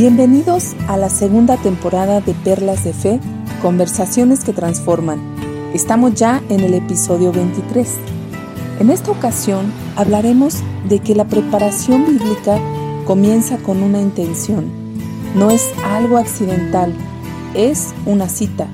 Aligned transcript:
Bienvenidos 0.00 0.76
a 0.88 0.96
la 0.96 1.10
segunda 1.10 1.58
temporada 1.58 2.22
de 2.22 2.32
Perlas 2.32 2.84
de 2.84 2.94
Fe, 2.94 3.20
Conversaciones 3.60 4.44
que 4.44 4.54
Transforman. 4.54 5.20
Estamos 5.74 6.14
ya 6.14 6.42
en 6.48 6.60
el 6.60 6.72
episodio 6.72 7.32
23. 7.32 7.98
En 8.80 8.88
esta 8.88 9.10
ocasión 9.10 9.70
hablaremos 9.96 10.62
de 10.88 11.00
que 11.00 11.14
la 11.14 11.26
preparación 11.26 12.06
bíblica 12.06 12.58
comienza 13.04 13.58
con 13.58 13.82
una 13.82 14.00
intención. 14.00 14.70
No 15.34 15.50
es 15.50 15.68
algo 15.84 16.16
accidental, 16.16 16.94
es 17.52 17.88
una 18.06 18.30
cita. 18.30 18.68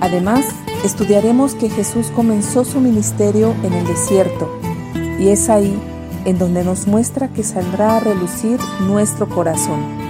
Además, 0.00 0.46
estudiaremos 0.86 1.54
que 1.54 1.68
Jesús 1.68 2.06
comenzó 2.16 2.64
su 2.64 2.80
ministerio 2.80 3.54
en 3.62 3.74
el 3.74 3.86
desierto 3.86 4.48
y 5.20 5.28
es 5.28 5.50
ahí 5.50 5.78
en 6.24 6.38
donde 6.38 6.64
nos 6.64 6.86
muestra 6.86 7.28
que 7.28 7.42
saldrá 7.42 7.98
a 7.98 8.00
relucir 8.00 8.58
nuestro 8.80 9.28
corazón. 9.28 10.05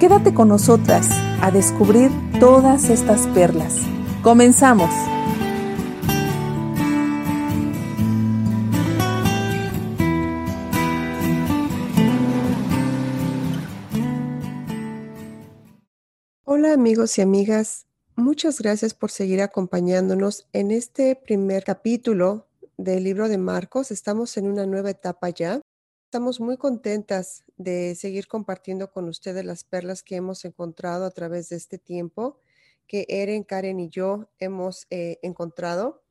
Quédate 0.00 0.32
con 0.32 0.48
nosotras 0.48 1.10
a 1.42 1.50
descubrir 1.50 2.10
todas 2.40 2.88
estas 2.88 3.26
perlas. 3.34 3.82
Comenzamos. 4.22 4.88
Hola 16.44 16.72
amigos 16.72 17.18
y 17.18 17.20
amigas, 17.20 17.86
muchas 18.16 18.58
gracias 18.58 18.94
por 18.94 19.10
seguir 19.10 19.42
acompañándonos 19.42 20.48
en 20.54 20.70
este 20.70 21.14
primer 21.14 21.62
capítulo 21.62 22.46
del 22.78 23.04
libro 23.04 23.28
de 23.28 23.36
Marcos. 23.36 23.90
Estamos 23.90 24.38
en 24.38 24.46
una 24.46 24.64
nueva 24.64 24.88
etapa 24.88 25.28
ya. 25.28 25.60
Estamos 26.10 26.40
muy 26.40 26.56
contentas 26.56 27.44
de 27.56 27.94
seguir 27.94 28.26
compartiendo 28.26 28.90
con 28.90 29.08
ustedes 29.08 29.44
las 29.44 29.62
perlas 29.62 30.02
que 30.02 30.16
hemos 30.16 30.44
encontrado 30.44 31.04
a 31.04 31.12
través 31.12 31.50
de 31.50 31.56
este 31.56 31.78
tiempo, 31.78 32.40
que 32.88 33.06
Eren, 33.08 33.44
Karen 33.44 33.78
y 33.78 33.90
yo 33.90 34.28
hemos 34.40 34.88
eh, 34.90 35.20
encontrado. 35.22 36.02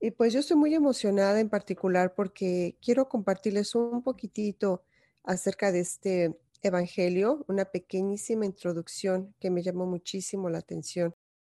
Y 0.00 0.10
pues 0.10 0.34
yo 0.34 0.40
estoy 0.40 0.58
muy 0.58 0.74
emocionada 0.74 1.40
en 1.40 1.48
particular 1.48 2.14
porque 2.14 2.76
quiero 2.82 3.08
compartirles 3.08 3.74
un 3.74 4.02
poquitito 4.02 4.84
acerca 5.24 5.72
de 5.72 5.80
este 5.80 6.38
evangelio, 6.60 7.46
una 7.48 7.64
pequeñísima 7.64 8.44
introducción 8.44 9.34
que 9.40 9.48
me 9.48 9.62
llamó 9.62 9.86
muchísimo 9.86 10.50
la 10.50 10.58
atención. 10.58 11.14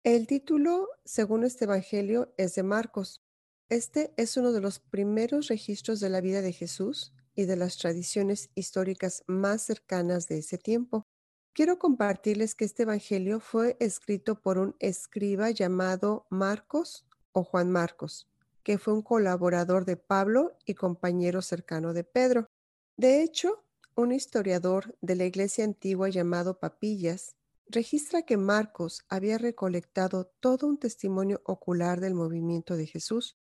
El 0.04 0.26
título, 0.26 0.88
según 1.06 1.42
este 1.42 1.64
evangelio, 1.64 2.34
es 2.36 2.54
de 2.54 2.64
Marcos. 2.64 3.22
Este 3.70 4.12
es 4.18 4.36
uno 4.36 4.52
de 4.52 4.60
los 4.60 4.78
primeros 4.78 5.48
registros 5.48 6.00
de 6.00 6.10
la 6.10 6.20
vida 6.20 6.42
de 6.42 6.52
Jesús 6.52 7.14
y 7.38 7.46
de 7.46 7.54
las 7.54 7.78
tradiciones 7.78 8.50
históricas 8.56 9.22
más 9.28 9.62
cercanas 9.62 10.26
de 10.26 10.38
ese 10.38 10.58
tiempo. 10.58 11.06
Quiero 11.52 11.78
compartirles 11.78 12.56
que 12.56 12.64
este 12.64 12.82
Evangelio 12.82 13.38
fue 13.38 13.76
escrito 13.78 14.40
por 14.40 14.58
un 14.58 14.74
escriba 14.80 15.52
llamado 15.52 16.26
Marcos 16.30 17.06
o 17.30 17.44
Juan 17.44 17.70
Marcos, 17.70 18.26
que 18.64 18.76
fue 18.76 18.92
un 18.92 19.02
colaborador 19.02 19.84
de 19.84 19.96
Pablo 19.96 20.56
y 20.66 20.74
compañero 20.74 21.40
cercano 21.40 21.92
de 21.92 22.02
Pedro. 22.02 22.48
De 22.96 23.22
hecho, 23.22 23.62
un 23.94 24.10
historiador 24.10 24.96
de 25.00 25.14
la 25.14 25.24
iglesia 25.24 25.64
antigua 25.64 26.08
llamado 26.08 26.58
Papillas 26.58 27.36
registra 27.68 28.22
que 28.22 28.36
Marcos 28.36 29.04
había 29.08 29.38
recolectado 29.38 30.32
todo 30.40 30.66
un 30.66 30.76
testimonio 30.76 31.40
ocular 31.44 32.00
del 32.00 32.14
movimiento 32.14 32.76
de 32.76 32.88
Jesús 32.88 33.36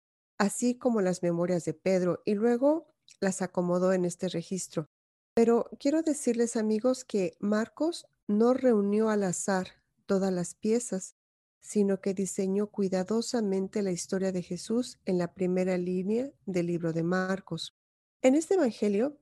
así 0.42 0.74
como 0.74 1.00
las 1.00 1.22
memorias 1.22 1.64
de 1.64 1.72
Pedro, 1.72 2.20
y 2.24 2.34
luego 2.34 2.91
las 3.20 3.42
acomodó 3.42 3.92
en 3.92 4.04
este 4.04 4.28
registro. 4.28 4.88
Pero 5.34 5.70
quiero 5.78 6.02
decirles 6.02 6.56
amigos 6.56 7.04
que 7.04 7.36
Marcos 7.40 8.06
no 8.26 8.54
reunió 8.54 9.08
al 9.08 9.22
azar 9.24 9.68
todas 10.06 10.32
las 10.32 10.54
piezas, 10.54 11.16
sino 11.60 12.00
que 12.00 12.12
diseñó 12.12 12.66
cuidadosamente 12.66 13.82
la 13.82 13.92
historia 13.92 14.32
de 14.32 14.42
Jesús 14.42 14.98
en 15.04 15.16
la 15.16 15.32
primera 15.32 15.78
línea 15.78 16.30
del 16.44 16.66
libro 16.66 16.92
de 16.92 17.02
Marcos. 17.02 17.76
En 18.20 18.34
este 18.34 18.54
Evangelio, 18.54 19.16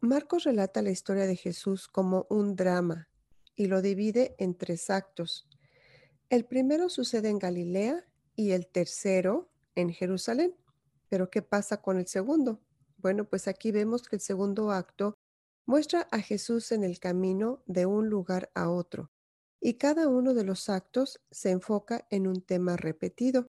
Marcos 0.00 0.44
relata 0.44 0.82
la 0.82 0.90
historia 0.90 1.26
de 1.26 1.36
Jesús 1.36 1.86
como 1.86 2.26
un 2.28 2.56
drama 2.56 3.08
y 3.54 3.66
lo 3.66 3.82
divide 3.82 4.34
en 4.38 4.56
tres 4.56 4.90
actos. 4.90 5.46
El 6.28 6.44
primero 6.44 6.88
sucede 6.88 7.28
en 7.28 7.38
Galilea 7.38 8.04
y 8.34 8.50
el 8.52 8.66
tercero 8.66 9.50
en 9.74 9.90
Jerusalén. 9.90 10.56
Pero 11.08 11.30
¿qué 11.30 11.42
pasa 11.42 11.82
con 11.82 11.98
el 11.98 12.06
segundo? 12.06 12.60
Bueno, 13.02 13.28
pues 13.28 13.48
aquí 13.48 13.72
vemos 13.72 14.08
que 14.08 14.16
el 14.16 14.22
segundo 14.22 14.70
acto 14.70 15.16
muestra 15.66 16.06
a 16.12 16.20
Jesús 16.20 16.70
en 16.70 16.84
el 16.84 17.00
camino 17.00 17.62
de 17.66 17.84
un 17.84 18.08
lugar 18.08 18.50
a 18.54 18.70
otro, 18.70 19.10
y 19.60 19.74
cada 19.74 20.08
uno 20.08 20.34
de 20.34 20.44
los 20.44 20.68
actos 20.68 21.20
se 21.30 21.50
enfoca 21.50 22.06
en 22.10 22.28
un 22.28 22.42
tema 22.42 22.76
repetido. 22.76 23.48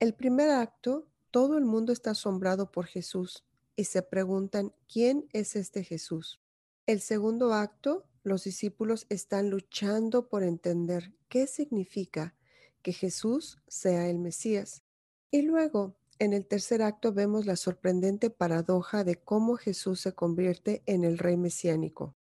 El 0.00 0.14
primer 0.14 0.50
acto, 0.50 1.06
todo 1.30 1.58
el 1.58 1.66
mundo 1.66 1.92
está 1.92 2.12
asombrado 2.12 2.70
por 2.72 2.86
Jesús 2.86 3.44
y 3.76 3.84
se 3.84 4.02
preguntan, 4.02 4.74
¿quién 4.90 5.28
es 5.32 5.54
este 5.54 5.84
Jesús? 5.84 6.40
El 6.86 7.00
segundo 7.00 7.52
acto, 7.52 8.06
los 8.22 8.44
discípulos 8.44 9.04
están 9.10 9.50
luchando 9.50 10.28
por 10.28 10.42
entender 10.42 11.14
qué 11.28 11.46
significa 11.46 12.34
que 12.80 12.92
Jesús 12.92 13.58
sea 13.68 14.08
el 14.08 14.18
Mesías. 14.18 14.82
Y 15.30 15.42
luego, 15.42 15.96
en 16.18 16.32
el 16.32 16.46
tercer 16.46 16.82
acto 16.82 17.12
vemos 17.12 17.46
la 17.46 17.56
sorprendente 17.56 18.30
paradoja 18.30 19.04
de 19.04 19.16
cómo 19.16 19.56
Jesús 19.56 20.00
se 20.00 20.12
convierte 20.12 20.82
en 20.86 21.04
el 21.04 21.18
rey 21.18 21.36
mesiánico. 21.36 22.14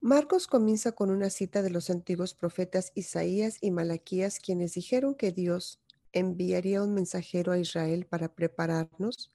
Marcos 0.00 0.46
comienza 0.46 0.92
con 0.92 1.10
una 1.10 1.30
cita 1.30 1.62
de 1.62 1.70
los 1.70 1.90
antiguos 1.90 2.34
profetas 2.34 2.92
Isaías 2.94 3.58
y 3.60 3.70
Malaquías, 3.70 4.38
quienes 4.38 4.74
dijeron 4.74 5.14
que 5.14 5.32
Dios 5.32 5.80
enviaría 6.12 6.82
un 6.82 6.94
mensajero 6.94 7.52
a 7.52 7.58
Israel 7.58 8.06
para 8.06 8.34
prepararnos 8.34 9.32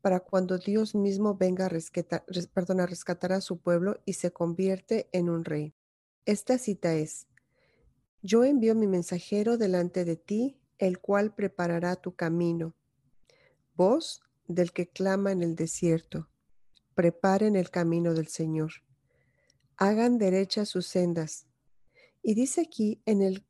para 0.00 0.20
cuando 0.20 0.58
Dios 0.58 0.94
mismo 0.94 1.34
venga 1.34 1.64
a 1.64 1.68
rescatar, 1.70 2.24
a 2.28 2.86
rescatar 2.86 3.32
a 3.32 3.40
su 3.40 3.56
pueblo 3.56 4.00
y 4.04 4.12
se 4.12 4.32
convierte 4.32 5.08
en 5.12 5.30
un 5.30 5.44
rey. 5.44 5.72
Esta 6.26 6.58
cita 6.58 6.94
es, 6.94 7.26
Yo 8.20 8.44
envío 8.44 8.74
mi 8.74 8.86
mensajero 8.86 9.56
delante 9.56 10.04
de 10.04 10.16
ti, 10.16 10.58
el 10.76 10.98
cual 10.98 11.34
preparará 11.34 11.96
tu 11.96 12.14
camino 12.14 12.74
voz 13.76 14.22
del 14.46 14.72
que 14.72 14.88
clama 14.88 15.32
en 15.32 15.42
el 15.42 15.54
desierto, 15.54 16.28
preparen 16.94 17.56
el 17.56 17.70
camino 17.70 18.14
del 18.14 18.28
Señor, 18.28 18.72
hagan 19.76 20.18
derechas 20.18 20.68
sus 20.68 20.86
sendas. 20.86 21.46
Y 22.22 22.34
dice 22.34 22.62
aquí 22.62 23.02
en 23.06 23.22
el 23.22 23.44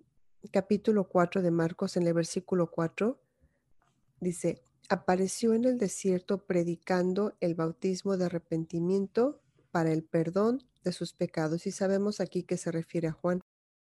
capítulo 0.50 1.08
4 1.08 1.42
de 1.42 1.50
Marcos, 1.50 1.96
en 1.96 2.06
el 2.06 2.14
versículo 2.14 2.70
4, 2.70 3.20
dice, 4.20 4.62
apareció 4.88 5.54
en 5.54 5.64
el 5.64 5.78
desierto 5.78 6.46
predicando 6.46 7.36
el 7.40 7.54
bautismo 7.54 8.16
de 8.16 8.26
arrepentimiento 8.26 9.40
para 9.70 9.92
el 9.92 10.04
perdón 10.04 10.64
de 10.82 10.92
sus 10.92 11.12
pecados. 11.12 11.66
Y 11.66 11.72
sabemos 11.72 12.20
aquí 12.20 12.42
que 12.42 12.56
se 12.56 12.70
refiere 12.70 13.08
a 13.08 13.12
Juan. 13.12 13.40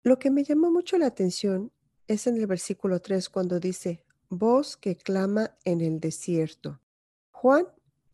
Lo 0.04 0.20
que 0.20 0.32
me 0.32 0.44
llamó 0.44 0.72
mucho 0.72 0.98
la 0.98 1.08
atención 1.08 1.72
es 2.08 2.28
en 2.28 2.38
el 2.38 2.48
versículo 2.48 3.02
3 3.02 3.30
cuando 3.30 3.60
dice, 3.60 4.05
voz 4.30 4.78
que 4.78 4.96
clama 4.96 5.56
en 5.64 5.82
el 5.82 6.00
desierto. 6.00 6.80
Juan 7.32 7.68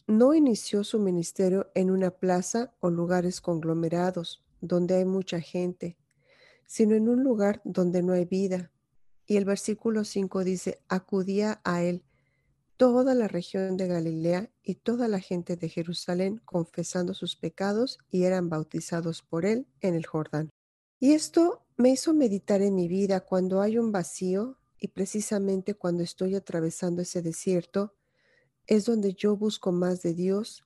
no 0.08 0.34
inició 0.34 0.84
su 0.84 1.00
ministerio 1.00 1.72
en 1.76 1.92
una 1.92 2.12
plaza 2.12 2.74
o 2.80 2.90
lugares 2.90 3.42
conglomerados 3.42 4.44
donde 4.60 4.96
hay 4.96 5.06
mucha 5.06 5.40
gente, 5.40 5.98
sino 6.68 6.96
en 6.96 7.10
un 7.10 7.24
lugar 7.24 7.62
donde 7.64 8.04
no 8.04 8.14
hay 8.14 8.26
vida. 8.26 8.72
Y 9.26 9.38
el 9.38 9.46
versículo 9.46 10.04
5 10.04 10.44
dice, 10.44 10.82
acudía 10.88 11.62
a 11.64 11.84
él 11.84 12.04
toda 12.78 13.14
la 13.14 13.28
región 13.28 13.78
de 13.78 13.88
Galilea 13.88 14.50
y 14.64 14.76
toda 14.76 15.08
la 15.08 15.20
gente 15.20 15.56
de 15.56 15.70
Jerusalén 15.70 16.42
confesando 16.46 17.14
sus 17.14 17.36
pecados 17.36 18.00
y 18.10 18.24
eran 18.24 18.50
bautizados 18.50 19.22
por 19.22 19.46
él 19.46 19.68
en 19.82 19.94
el 19.94 20.06
Jordán. 20.06 20.50
Y 21.00 21.14
esto 21.14 21.64
me 21.78 21.92
hizo 21.92 22.14
meditar 22.14 22.62
en 22.62 22.76
mi 22.76 22.88
vida 22.88 23.22
cuando 23.22 23.62
hay 23.62 23.78
un 23.78 23.92
vacío, 23.92 24.58
y 24.82 24.88
precisamente 24.88 25.76
cuando 25.76 26.02
estoy 26.02 26.34
atravesando 26.34 27.04
ese 27.04 27.22
desierto, 27.22 27.94
es 28.66 28.86
donde 28.86 29.14
yo 29.14 29.38
busco 29.38 29.72
más 29.72 30.02
de 30.02 30.16
Dios 30.16 30.66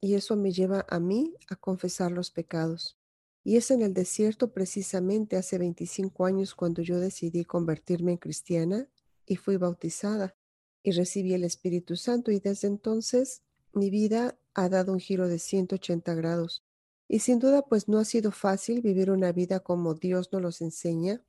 y 0.00 0.14
eso 0.14 0.34
me 0.34 0.50
lleva 0.50 0.84
a 0.88 0.98
mí 0.98 1.32
a 1.48 1.54
confesar 1.54 2.10
los 2.10 2.32
pecados. 2.32 2.98
Y 3.44 3.56
es 3.56 3.70
en 3.70 3.82
el 3.82 3.94
desierto 3.94 4.52
precisamente 4.52 5.36
hace 5.36 5.58
25 5.58 6.26
años 6.26 6.56
cuando 6.56 6.82
yo 6.82 6.98
decidí 6.98 7.44
convertirme 7.44 8.12
en 8.12 8.18
cristiana 8.18 8.88
y 9.26 9.36
fui 9.36 9.56
bautizada 9.58 10.34
y 10.82 10.90
recibí 10.90 11.32
el 11.32 11.44
Espíritu 11.44 11.94
Santo 11.94 12.32
y 12.32 12.40
desde 12.40 12.66
entonces 12.66 13.42
mi 13.72 13.90
vida 13.90 14.36
ha 14.54 14.68
dado 14.68 14.92
un 14.92 14.98
giro 14.98 15.28
de 15.28 15.38
180 15.38 16.14
grados. 16.14 16.64
Y 17.06 17.20
sin 17.20 17.38
duda 17.38 17.62
pues 17.62 17.86
no 17.86 17.98
ha 17.98 18.04
sido 18.04 18.32
fácil 18.32 18.82
vivir 18.82 19.08
una 19.08 19.30
vida 19.30 19.60
como 19.60 19.94
Dios 19.94 20.32
nos 20.32 20.42
los 20.42 20.60
enseña, 20.62 21.22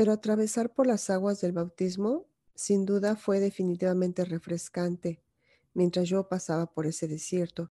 pero 0.00 0.12
atravesar 0.12 0.72
por 0.72 0.86
las 0.86 1.10
aguas 1.10 1.42
del 1.42 1.52
bautismo 1.52 2.26
sin 2.54 2.86
duda 2.86 3.16
fue 3.16 3.38
definitivamente 3.38 4.24
refrescante 4.24 5.22
mientras 5.74 6.08
yo 6.08 6.26
pasaba 6.26 6.72
por 6.72 6.86
ese 6.86 7.06
desierto. 7.06 7.70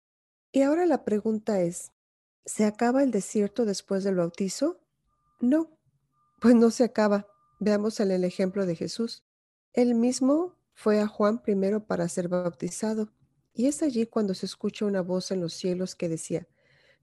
Y 0.51 0.61
ahora 0.61 0.85
la 0.85 1.03
pregunta 1.03 1.59
es, 1.61 1.91
¿se 2.45 2.65
acaba 2.65 3.01
el 3.01 3.09
desierto 3.09 3.65
después 3.65 4.03
del 4.03 4.13
bautizo? 4.13 4.79
No, 5.39 5.75
pues 6.39 6.53
no 6.53 6.69
se 6.69 6.83
acaba. 6.83 7.25
Veamos 7.59 7.99
en 7.99 8.11
el 8.11 8.23
ejemplo 8.23 8.67
de 8.67 8.75
Jesús. 8.75 9.23
Él 9.73 9.95
mismo 9.95 10.53
fue 10.75 10.99
a 10.99 11.07
Juan 11.07 11.41
primero 11.41 11.87
para 11.87 12.07
ser 12.09 12.27
bautizado, 12.27 13.11
y 13.55 13.65
es 13.65 13.81
allí 13.81 14.05
cuando 14.05 14.35
se 14.35 14.45
escucha 14.45 14.85
una 14.85 15.01
voz 15.01 15.31
en 15.31 15.41
los 15.41 15.53
cielos 15.53 15.95
que 15.95 16.07
decía, 16.07 16.47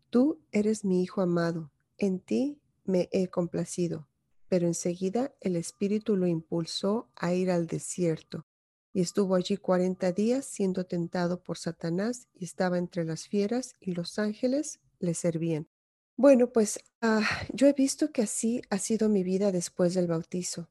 Tú 0.08 0.40
eres 0.52 0.84
mi 0.84 1.02
Hijo 1.02 1.20
amado, 1.20 1.72
en 1.99 2.20
ti 2.20 2.61
me 2.84 3.08
he 3.11 3.26
complacido. 3.26 4.06
Pero 4.48 4.66
enseguida 4.66 5.34
el 5.40 5.56
Espíritu 5.56 6.16
lo 6.16 6.26
impulsó 6.26 7.10
a 7.16 7.34
ir 7.34 7.50
al 7.50 7.66
desierto, 7.66 8.46
y 8.93 9.00
estuvo 9.00 9.34
allí 9.34 9.56
cuarenta 9.56 10.12
días 10.12 10.46
siendo 10.46 10.84
tentado 10.84 11.43
por 11.43 11.58
Satanás, 11.58 12.28
y 12.34 12.44
estaba 12.44 12.78
entre 12.78 13.04
las 13.04 13.28
fieras, 13.28 13.75
y 13.81 13.93
los 13.93 14.19
ángeles 14.19 14.81
le 14.98 15.14
servían. 15.14 15.69
Bueno, 16.16 16.50
pues 16.50 16.81
ah, 17.02 17.28
yo 17.52 17.66
he 17.66 17.75
visto 17.75 18.10
que 18.10 18.22
así 18.22 18.62
ha 18.70 18.78
sido 18.78 19.10
mi 19.10 19.22
vida 19.22 19.52
después 19.52 19.93
del 19.93 20.06
bautizo. 20.06 20.69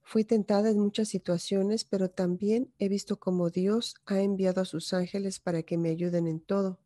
Fui 0.00 0.24
tentada 0.24 0.70
en 0.70 0.78
muchas 0.78 1.08
situaciones, 1.08 1.84
pero 1.84 2.08
también 2.08 2.72
he 2.78 2.88
visto 2.88 3.20
cómo 3.20 3.50
Dios 3.50 3.96
ha 4.06 4.20
enviado 4.20 4.62
a 4.62 4.64
sus 4.64 4.94
ángeles 4.94 5.38
para 5.38 5.62
que 5.62 5.76
me 5.76 5.90
ayuden 5.90 6.26
en 6.26 6.40
todo. 6.40 6.78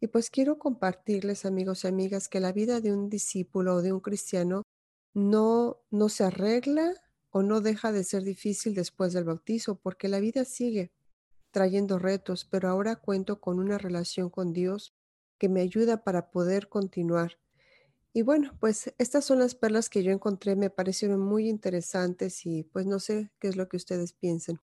Y 0.00 0.06
pues 0.06 0.30
quiero 0.30 0.60
compartirles, 0.60 1.44
amigos 1.44 1.82
y 1.82 1.88
amigas, 1.88 2.28
que 2.28 2.38
la 2.38 2.52
vida 2.52 2.80
de 2.80 2.92
un 2.92 3.10
discípulo 3.10 3.74
o 3.74 3.82
de 3.82 3.92
un 3.92 3.98
cristiano 3.98 4.62
no, 5.14 5.80
no 5.90 6.08
se 6.08 6.24
arregla 6.24 6.92
o 7.30 7.42
no 7.42 7.60
deja 7.60 7.92
de 7.92 8.04
ser 8.04 8.22
difícil 8.22 8.74
después 8.74 9.12
del 9.12 9.24
bautizo, 9.24 9.76
porque 9.76 10.08
la 10.08 10.20
vida 10.20 10.44
sigue 10.44 10.92
trayendo 11.50 11.98
retos, 11.98 12.44
pero 12.44 12.68
ahora 12.68 12.96
cuento 12.96 13.40
con 13.40 13.58
una 13.58 13.78
relación 13.78 14.28
con 14.28 14.52
Dios 14.52 14.94
que 15.38 15.48
me 15.48 15.60
ayuda 15.60 16.04
para 16.04 16.30
poder 16.30 16.68
continuar. 16.68 17.38
Y 18.12 18.22
bueno, 18.22 18.56
pues 18.60 18.94
estas 18.98 19.24
son 19.24 19.40
las 19.40 19.54
perlas 19.54 19.88
que 19.88 20.02
yo 20.02 20.12
encontré, 20.12 20.54
me 20.54 20.70
parecieron 20.70 21.20
muy 21.20 21.48
interesantes 21.48 22.46
y 22.46 22.62
pues 22.62 22.86
no 22.86 23.00
sé 23.00 23.30
qué 23.40 23.48
es 23.48 23.56
lo 23.56 23.68
que 23.68 23.76
ustedes 23.76 24.12
piensen. 24.12 24.60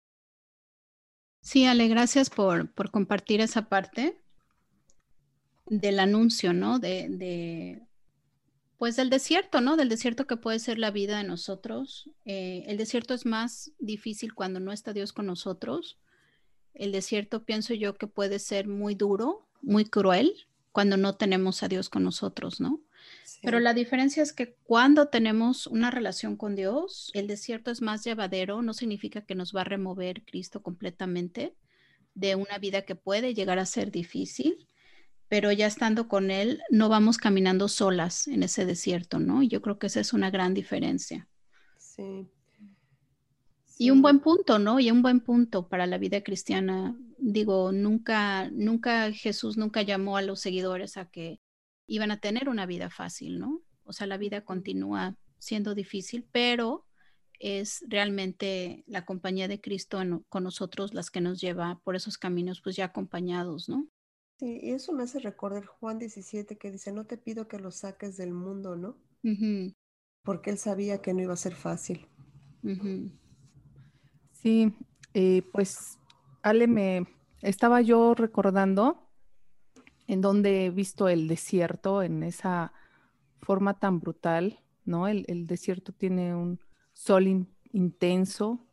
Sí, 1.41 1.65
Ale, 1.65 1.87
gracias 1.87 2.31
por, 2.31 2.73
por 2.73 2.89
compartir 2.89 3.41
esa 3.41 3.69
parte 3.69 4.19
del 5.67 5.99
anuncio, 5.99 6.53
¿no? 6.53 6.79
De, 6.79 7.07
de, 7.09 7.84
pues 8.77 8.95
del 8.95 9.09
desierto, 9.09 9.61
¿no? 9.61 9.77
Del 9.77 9.89
desierto 9.89 10.27
que 10.27 10.37
puede 10.37 10.59
ser 10.59 10.79
la 10.79 10.91
vida 10.91 11.17
de 11.17 11.23
nosotros. 11.23 12.09
Eh, 12.25 12.63
el 12.67 12.77
desierto 12.77 13.13
es 13.13 13.25
más 13.25 13.71
difícil 13.79 14.33
cuando 14.33 14.59
no 14.59 14.71
está 14.71 14.93
Dios 14.93 15.13
con 15.13 15.25
nosotros. 15.25 15.97
El 16.73 16.91
desierto 16.91 17.45
pienso 17.45 17.73
yo 17.73 17.95
que 17.95 18.07
puede 18.07 18.39
ser 18.39 18.67
muy 18.67 18.95
duro, 18.95 19.47
muy 19.61 19.85
cruel 19.85 20.33
cuando 20.71 20.97
no 20.97 21.15
tenemos 21.15 21.63
a 21.63 21.69
Dios 21.69 21.89
con 21.89 22.03
nosotros, 22.03 22.59
¿no? 22.59 22.81
Pero 23.41 23.59
la 23.59 23.73
diferencia 23.73 24.23
es 24.23 24.33
que 24.33 24.55
cuando 24.63 25.07
tenemos 25.07 25.67
una 25.67 25.91
relación 25.91 26.35
con 26.35 26.55
Dios, 26.55 27.11
el 27.13 27.27
desierto 27.27 27.71
es 27.71 27.81
más 27.81 28.03
llevadero, 28.03 28.61
no 28.61 28.73
significa 28.73 29.21
que 29.21 29.35
nos 29.35 29.55
va 29.55 29.61
a 29.61 29.65
remover 29.65 30.23
Cristo 30.23 30.61
completamente 30.61 31.55
de 32.13 32.35
una 32.35 32.57
vida 32.57 32.81
que 32.81 32.95
puede 32.95 33.33
llegar 33.33 33.59
a 33.59 33.65
ser 33.65 33.91
difícil, 33.91 34.67
pero 35.27 35.51
ya 35.51 35.67
estando 35.67 36.07
con 36.07 36.31
Él, 36.31 36.61
no 36.69 36.89
vamos 36.89 37.17
caminando 37.17 37.67
solas 37.67 38.27
en 38.27 38.43
ese 38.43 38.65
desierto, 38.65 39.19
¿no? 39.19 39.41
Y 39.41 39.47
yo 39.47 39.61
creo 39.61 39.79
que 39.79 39.87
esa 39.87 39.99
es 39.99 40.13
una 40.13 40.29
gran 40.29 40.53
diferencia. 40.53 41.27
Sí. 41.77 42.27
Y 43.77 43.89
un 43.89 44.01
buen 44.01 44.19
punto, 44.19 44.59
¿no? 44.59 44.79
Y 44.79 44.91
un 44.91 45.01
buen 45.01 45.19
punto 45.19 45.67
para 45.67 45.87
la 45.87 45.97
vida 45.97 46.21
cristiana. 46.21 46.97
Digo, 47.17 47.71
nunca, 47.71 48.49
nunca 48.51 49.11
Jesús 49.11 49.57
nunca 49.57 49.81
llamó 49.81 50.17
a 50.17 50.21
los 50.21 50.39
seguidores 50.39 50.95
a 50.97 51.09
que 51.09 51.41
iban 51.87 52.11
a 52.11 52.19
tener 52.19 52.47
una 52.47 52.65
vida 52.65 52.89
fácil, 52.89 53.39
¿no? 53.39 53.61
O 53.83 53.93
sea, 53.93 54.07
la 54.07 54.17
vida 54.17 54.41
continúa 54.41 55.15
siendo 55.39 55.75
difícil, 55.75 56.25
pero 56.31 56.85
es 57.39 57.83
realmente 57.87 58.83
la 58.87 59.05
compañía 59.05 59.47
de 59.47 59.59
Cristo 59.59 59.99
con 60.29 60.43
nosotros 60.43 60.93
las 60.93 61.11
que 61.11 61.21
nos 61.21 61.41
lleva 61.41 61.79
por 61.83 61.95
esos 61.95 62.17
caminos, 62.17 62.61
pues 62.61 62.75
ya 62.75 62.85
acompañados, 62.85 63.67
¿no? 63.67 63.87
Sí, 64.37 64.59
y 64.61 64.71
eso 64.71 64.91
me 64.91 65.03
hace 65.03 65.19
recordar 65.19 65.65
Juan 65.65 65.97
17 65.97 66.57
que 66.57 66.71
dice, 66.71 66.91
no 66.91 67.05
te 67.05 67.17
pido 67.17 67.47
que 67.47 67.57
lo 67.57 67.71
saques 67.71 68.17
del 68.17 68.33
mundo, 68.33 68.75
¿no? 68.75 68.97
Porque 70.23 70.49
él 70.49 70.57
sabía 70.57 71.01
que 71.01 71.13
no 71.13 71.21
iba 71.21 71.33
a 71.33 71.37
ser 71.37 71.55
fácil. 71.55 72.07
Sí, 74.33 74.73
eh, 75.13 75.41
pues 75.53 75.99
Ale, 76.41 76.67
me 76.67 77.07
estaba 77.41 77.81
yo 77.81 78.13
recordando 78.13 79.09
en 80.07 80.21
donde 80.21 80.65
he 80.65 80.69
visto 80.69 81.07
el 81.07 81.27
desierto 81.27 82.03
en 82.03 82.21
esa 82.23 82.73
forma 83.41 83.79
tan 83.79 83.99
brutal, 83.99 84.59
¿no? 84.83 85.07
El, 85.07 85.47
desierto 85.47 85.93
tiene 85.93 86.35
un 86.35 86.59
sol 86.91 87.47
intenso, 87.71 88.67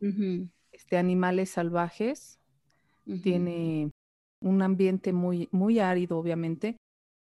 este, 0.72 0.96
animales 0.96 1.50
salvajes, 1.50 2.40
tiene 3.22 3.91
un 4.42 4.62
ambiente 4.62 5.12
muy, 5.12 5.48
muy 5.52 5.78
árido, 5.78 6.18
obviamente. 6.18 6.76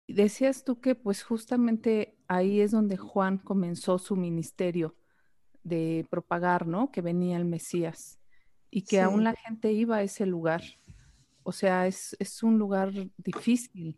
Y 0.07 0.13
decías 0.13 0.63
tú 0.63 0.79
que 0.79 0.95
pues 0.95 1.23
justamente 1.23 2.18
ahí 2.27 2.62
es 2.62 2.71
donde 2.71 2.97
Juan 2.97 3.38
comenzó 3.38 3.97
su 3.97 4.15
ministerio 4.15 4.95
de 5.63 6.06
propagar, 6.09 6.68
¿no? 6.68 6.91
Que 6.91 7.01
venía 7.01 7.38
el 7.38 7.45
Mesías 7.45 8.19
y 8.69 8.83
que 8.83 9.01
aún 9.01 9.23
la 9.23 9.33
gente 9.33 9.71
iba 9.71 9.97
a 9.97 10.03
ese 10.03 10.25
lugar. 10.25 10.63
O 11.44 11.51
sea, 11.51 11.88
es, 11.88 12.15
es 12.19 12.44
un 12.44 12.57
lugar 12.57 12.91
difícil, 13.18 13.97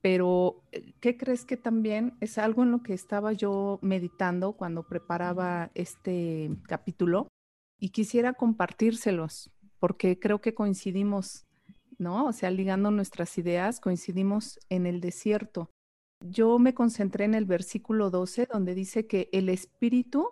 pero 0.00 0.64
eh, 0.72 0.94
¿qué 1.00 1.16
crees 1.16 1.44
que 1.44 1.56
también 1.56 2.16
es 2.20 2.38
algo 2.38 2.62
en 2.62 2.70
lo 2.70 2.82
que 2.82 2.94
estaba 2.94 3.32
yo 3.32 3.78
meditando 3.82 4.52
cuando 4.52 4.86
preparaba 4.86 5.70
este 5.74 6.50
capítulo 6.66 7.28
y 7.78 7.90
quisiera 7.90 8.32
compartírselos 8.32 9.50
porque 9.78 10.18
creo 10.18 10.40
que 10.40 10.54
coincidimos, 10.54 11.46
¿no? 11.98 12.26
O 12.26 12.32
sea, 12.32 12.50
ligando 12.50 12.90
nuestras 12.90 13.36
ideas, 13.38 13.80
coincidimos 13.80 14.58
en 14.68 14.86
el 14.86 15.00
desierto. 15.00 15.70
Yo 16.20 16.58
me 16.58 16.74
concentré 16.74 17.24
en 17.24 17.34
el 17.34 17.44
versículo 17.44 18.10
12 18.10 18.48
donde 18.50 18.74
dice 18.74 19.06
que 19.06 19.28
el 19.32 19.48
Espíritu 19.48 20.28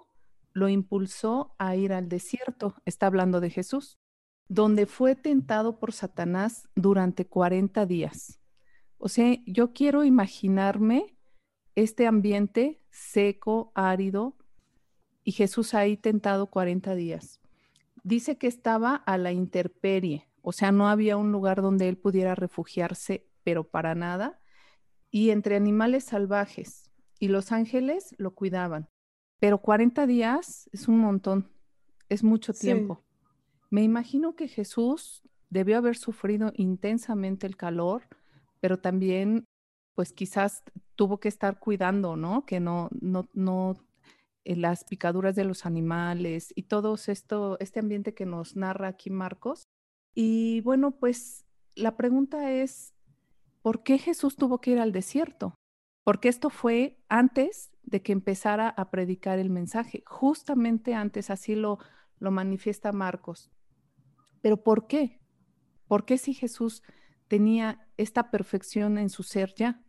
lo 0.53 0.69
impulsó 0.69 1.55
a 1.59 1.77
ir 1.77 1.93
al 1.93 2.09
desierto, 2.09 2.75
está 2.87 3.07
hablando 3.07 3.41
de 3.41 3.51
Jesús, 3.51 3.99
donde 4.49 4.87
fue 4.87 5.15
tentado 5.15 5.79
por 5.79 5.93
Satanás 5.93 6.69
durante 6.75 7.27
40 7.27 7.85
días. 7.85 8.41
O 8.99 9.09
sea, 9.09 9.37
yo 9.45 9.73
quiero 9.73 10.05
imaginarme 10.05 11.15
este 11.75 12.07
ambiente 12.07 12.81
seco, 12.91 13.71
árido, 13.75 14.35
y 15.25 15.33
Jesús 15.33 15.75
ahí 15.75 15.97
tentado 15.97 16.47
40 16.47 16.95
días. 16.95 17.41
Dice 18.03 18.39
que 18.39 18.47
estaba 18.47 18.95
a 18.95 19.19
la 19.19 19.33
intemperie, 19.33 20.29
o 20.49 20.53
sea, 20.53 20.71
no 20.71 20.89
había 20.89 21.17
un 21.17 21.33
lugar 21.33 21.61
donde 21.61 21.89
él 21.89 21.99
pudiera 21.99 22.37
refugiarse, 22.37 23.27
pero 23.43 23.65
para 23.65 23.97
nada, 23.97 24.39
y 25.11 25.31
entre 25.31 25.57
animales 25.57 26.05
salvajes, 26.05 26.89
y 27.19 27.27
los 27.27 27.51
ángeles 27.51 28.15
lo 28.17 28.33
cuidaban. 28.33 28.89
Pero 29.41 29.59
40 29.59 30.07
días 30.07 30.71
es 30.73 30.87
un 30.87 31.01
montón, 31.01 31.51
es 32.09 32.23
mucho 32.23 32.53
tiempo. 32.53 33.03
Me 33.71 33.83
imagino 33.83 34.37
que 34.37 34.47
Jesús 34.47 35.25
debió 35.51 35.79
haber 35.79 35.97
sufrido 35.97 36.53
intensamente 36.55 37.49
el 37.49 37.57
calor, 37.57 38.05
pero 38.61 38.79
también, 38.79 39.49
pues 39.97 40.13
quizás 40.13 40.63
tuvo 40.95 41.19
que 41.19 41.27
estar 41.27 41.59
cuidando, 41.59 42.15
¿no? 42.15 42.47
Que 42.47 42.61
no, 42.61 42.89
no, 43.01 43.29
no, 43.33 43.75
eh, 44.45 44.55
las 44.55 44.85
picaduras 44.85 45.35
de 45.35 45.43
los 45.43 45.67
animales 45.67 46.53
y 46.55 46.63
todo 46.69 46.95
esto, 46.95 47.57
este 47.59 47.81
ambiente 47.81 48.15
que 48.15 48.27
nos 48.27 48.55
narra 48.55 48.87
aquí 48.87 49.11
Marcos. 49.11 49.67
Y 50.19 50.63
bueno, 50.63 50.93
pues 50.93 51.45
la 51.75 51.99
pregunta 51.99 52.51
es, 52.51 52.95
¿por 53.61 53.83
qué 53.83 53.99
Jesús 53.99 54.35
tuvo 54.37 54.63
que 54.63 54.71
ir 54.71 54.79
al 54.79 54.91
desierto? 54.91 55.55
Porque 56.05 56.31
esto 56.31 56.49
fue 56.49 56.99
antes 57.11 57.71
de 57.83 58.01
que 58.01 58.13
empezara 58.13 58.71
a 58.71 58.91
predicar 58.91 59.39
el 59.39 59.51
mensaje, 59.51 60.03
justamente 60.07 60.95
antes, 60.95 61.29
así 61.29 61.55
lo, 61.55 61.79
lo 62.19 62.31
manifiesta 62.31 62.93
Marcos. 62.93 63.51
Pero 64.41 64.65
¿por 64.65 64.87
qué? 64.87 65.21
¿Por 65.87 66.07
qué 66.07 66.17
si 66.17 66.33
Jesús 66.33 66.83
tenía 67.29 67.87
esta 67.99 68.31
perfección 68.31 68.97
en 68.97 69.11
su 69.11 69.23
ser 69.23 69.55
ya? 69.55 69.85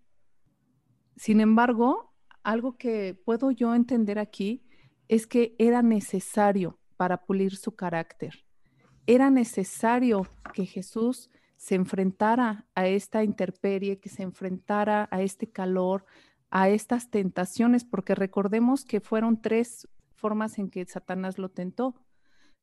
Sin 1.15 1.39
embargo, 1.39 2.13
algo 2.43 2.77
que 2.77 3.13
puedo 3.13 3.51
yo 3.51 3.74
entender 3.74 4.19
aquí 4.19 4.67
es 5.07 5.25
que 5.25 5.55
era 5.57 5.81
necesario 5.81 6.79
para 6.98 7.25
pulir 7.25 7.55
su 7.55 7.77
carácter. 7.77 8.47
Era 9.08 9.30
necesario 9.30 10.28
que 10.54 10.66
Jesús 10.66 11.30
se 11.56 11.76
enfrentara 11.76 12.68
a 12.76 12.88
esta 12.88 13.24
interperie, 13.24 14.00
que 14.00 14.10
se 14.10 14.22
enfrentara 14.22 15.08
a 15.12 15.22
este 15.22 15.50
calor, 15.50 16.06
a 16.50 16.70
estas 16.70 17.10
tentaciones, 17.10 17.86
porque 17.86 18.16
recordemos 18.16 18.84
que 18.84 19.00
fueron 19.00 19.42
tres 19.42 19.88
formas 20.14 20.60
en 20.60 20.70
que 20.70 20.86
Satanás 20.86 21.38
lo 21.38 21.50
tentó. 21.50 21.96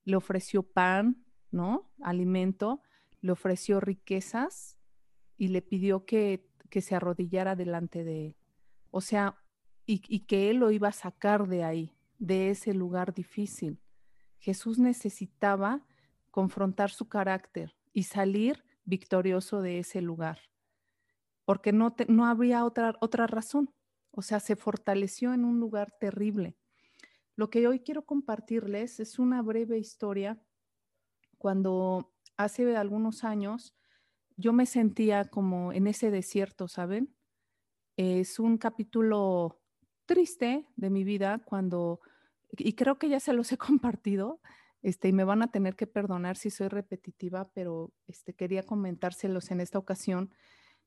Le 0.05 0.17
ofreció 0.17 0.63
pan, 0.63 1.25
¿no? 1.51 1.91
Alimento, 2.03 2.83
le 3.23 3.33
ofreció 3.33 3.81
riquezas 3.81 4.79
y 5.39 5.49
le 5.49 5.63
pidió 5.63 6.05
que, 6.05 6.47
que 6.69 6.83
se 6.83 6.95
arrodillara 6.95 7.57
delante 7.57 8.05
de 8.05 8.27
él. 8.27 8.37
O 8.91 9.01
sea, 9.01 9.39
y, 9.87 10.03
y 10.09 10.21
que 10.21 10.51
Él 10.51 10.59
lo 10.59 10.71
iba 10.71 10.89
a 10.89 10.93
sacar 10.93 11.49
de 11.49 11.65
ahí, 11.65 11.93
de 12.19 12.51
ese 12.51 12.75
lugar 12.75 13.15
difícil. 13.15 13.81
Jesús 14.39 14.79
necesitaba 14.79 15.83
confrontar 16.35 16.91
su 16.91 17.09
carácter 17.09 17.77
y 17.93 18.03
salir 18.03 18.65
victorioso 18.85 19.63
de 19.63 19.79
ese 19.79 20.03
lugar, 20.03 20.41
porque 21.45 21.73
no, 21.73 21.95
no 22.09 22.27
habría 22.27 22.65
otra, 22.65 22.97
otra 23.01 23.29
razón. 23.29 23.73
O 24.11 24.21
sea, 24.21 24.41
se 24.41 24.57
fortaleció 24.57 25.33
en 25.33 25.45
un 25.45 25.61
lugar 25.61 25.95
terrible. 26.01 26.57
Lo 27.37 27.51
que 27.51 27.69
hoy 27.69 27.79
quiero 27.79 28.05
compartirles 28.05 28.99
es 28.99 29.21
una 29.21 29.43
breve 29.43 29.79
historia. 29.79 30.43
Cuando 31.39 32.13
hace 32.37 32.77
algunos 32.77 33.23
años 33.23 33.77
yo 34.37 34.53
me 34.53 34.67
sentía 34.67 35.27
como 35.27 35.73
en 35.73 35.87
ese 35.87 36.11
desierto, 36.11 36.67
¿saben? 36.67 37.15
Es 37.97 38.41
un 38.41 38.59
capítulo 38.59 39.63
triste 40.05 40.67
de 40.75 40.91
mi 40.91 41.05
vida 41.05 41.43
cuando, 41.45 42.01
y 42.51 42.73
creo 42.73 42.99
que 42.99 43.09
ya 43.09 43.21
se 43.21 43.35
los 43.35 43.53
he 43.53 43.57
compartido, 43.71 44.41
este, 44.85 45.09
y 45.09 45.15
me 45.15 45.25
van 45.25 45.43
a 45.43 45.51
tener 45.51 45.77
que 45.77 45.87
perdonar 45.87 46.37
si 46.37 46.51
soy 46.51 46.69
repetitiva, 46.69 47.51
pero 47.55 47.91
este, 48.07 48.35
quería 48.35 48.63
comentárselos 48.63 49.51
en 49.51 49.63
esta 49.63 49.79
ocasión. 49.79 50.31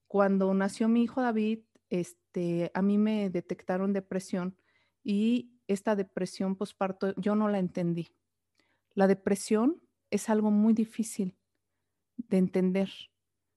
Cuando 0.08 0.54
nació 0.54 0.88
mi 0.88 1.02
hijo 1.02 1.24
David, 1.24 1.62
este, 1.90 2.70
a 2.76 2.84
mí 2.84 3.00
me 3.00 3.32
detectaron 3.32 3.94
depresión 3.94 4.56
y 5.04 5.52
esta 5.68 5.96
depresión 5.96 6.56
posparto 6.56 7.16
yo 7.16 7.34
no 7.34 7.50
la 7.50 7.58
entendí. 7.58 8.14
La 8.94 9.08
depresión 9.08 9.82
es 10.12 10.30
algo 10.30 10.52
muy 10.52 10.76
difícil 10.76 11.36
de 12.18 12.38
entender. 12.38 12.92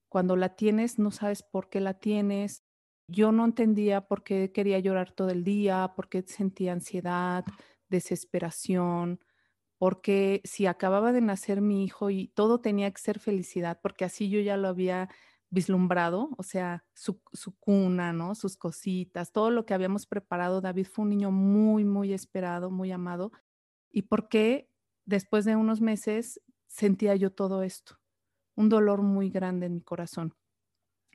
Cuando 0.09 0.35
la 0.35 0.55
tienes, 0.55 0.97
no 0.97 1.11
sabes 1.11 1.43
por 1.43 1.69
qué 1.69 1.81
la 1.81 1.99
tienes. 1.99 2.63
Yo 3.07 3.31
no 3.31 3.45
entendía 3.45 4.07
por 4.07 4.23
qué 4.23 4.51
quería 4.51 4.79
llorar 4.79 5.11
todo 5.11 5.29
el 5.29 5.43
día, 5.43 5.93
por 5.95 6.09
qué 6.09 6.23
sentía 6.23 6.73
ansiedad, 6.73 7.45
desesperación, 7.89 9.19
porque 9.81 10.41
si 10.43 10.67
acababa 10.67 11.11
de 11.11 11.21
nacer 11.21 11.59
mi 11.59 11.83
hijo 11.83 12.11
y 12.11 12.27
todo 12.35 12.61
tenía 12.61 12.91
que 12.91 13.01
ser 13.01 13.17
felicidad, 13.17 13.79
porque 13.81 14.05
así 14.05 14.29
yo 14.29 14.39
ya 14.39 14.55
lo 14.55 14.67
había 14.67 15.09
vislumbrado, 15.49 16.29
o 16.37 16.43
sea, 16.43 16.85
su, 16.93 17.19
cuna, 17.59 18.13
¿no? 18.13 18.35
Sus 18.35 18.57
cositas, 18.57 19.31
todo 19.31 19.49
lo 19.49 19.65
que 19.65 19.73
habíamos 19.73 20.05
preparado. 20.05 20.61
David 20.61 20.85
fue 20.85 21.01
un 21.01 21.09
niño 21.09 21.31
muy, 21.31 21.83
muy 21.83 22.13
esperado, 22.13 22.69
muy 22.69 22.91
amado. 22.91 23.31
¿Y 23.89 24.03
por 24.03 24.29
qué 24.29 24.69
después 25.05 25.45
de 25.45 25.55
unos 25.55 25.81
meses 25.81 26.39
sentía 26.67 27.15
yo 27.15 27.31
todo 27.31 27.63
esto? 27.63 27.97
Un 28.55 28.69
dolor 28.69 29.01
muy 29.01 29.31
grande 29.31 29.65
en 29.65 29.73
mi 29.73 29.81
corazón. 29.81 30.35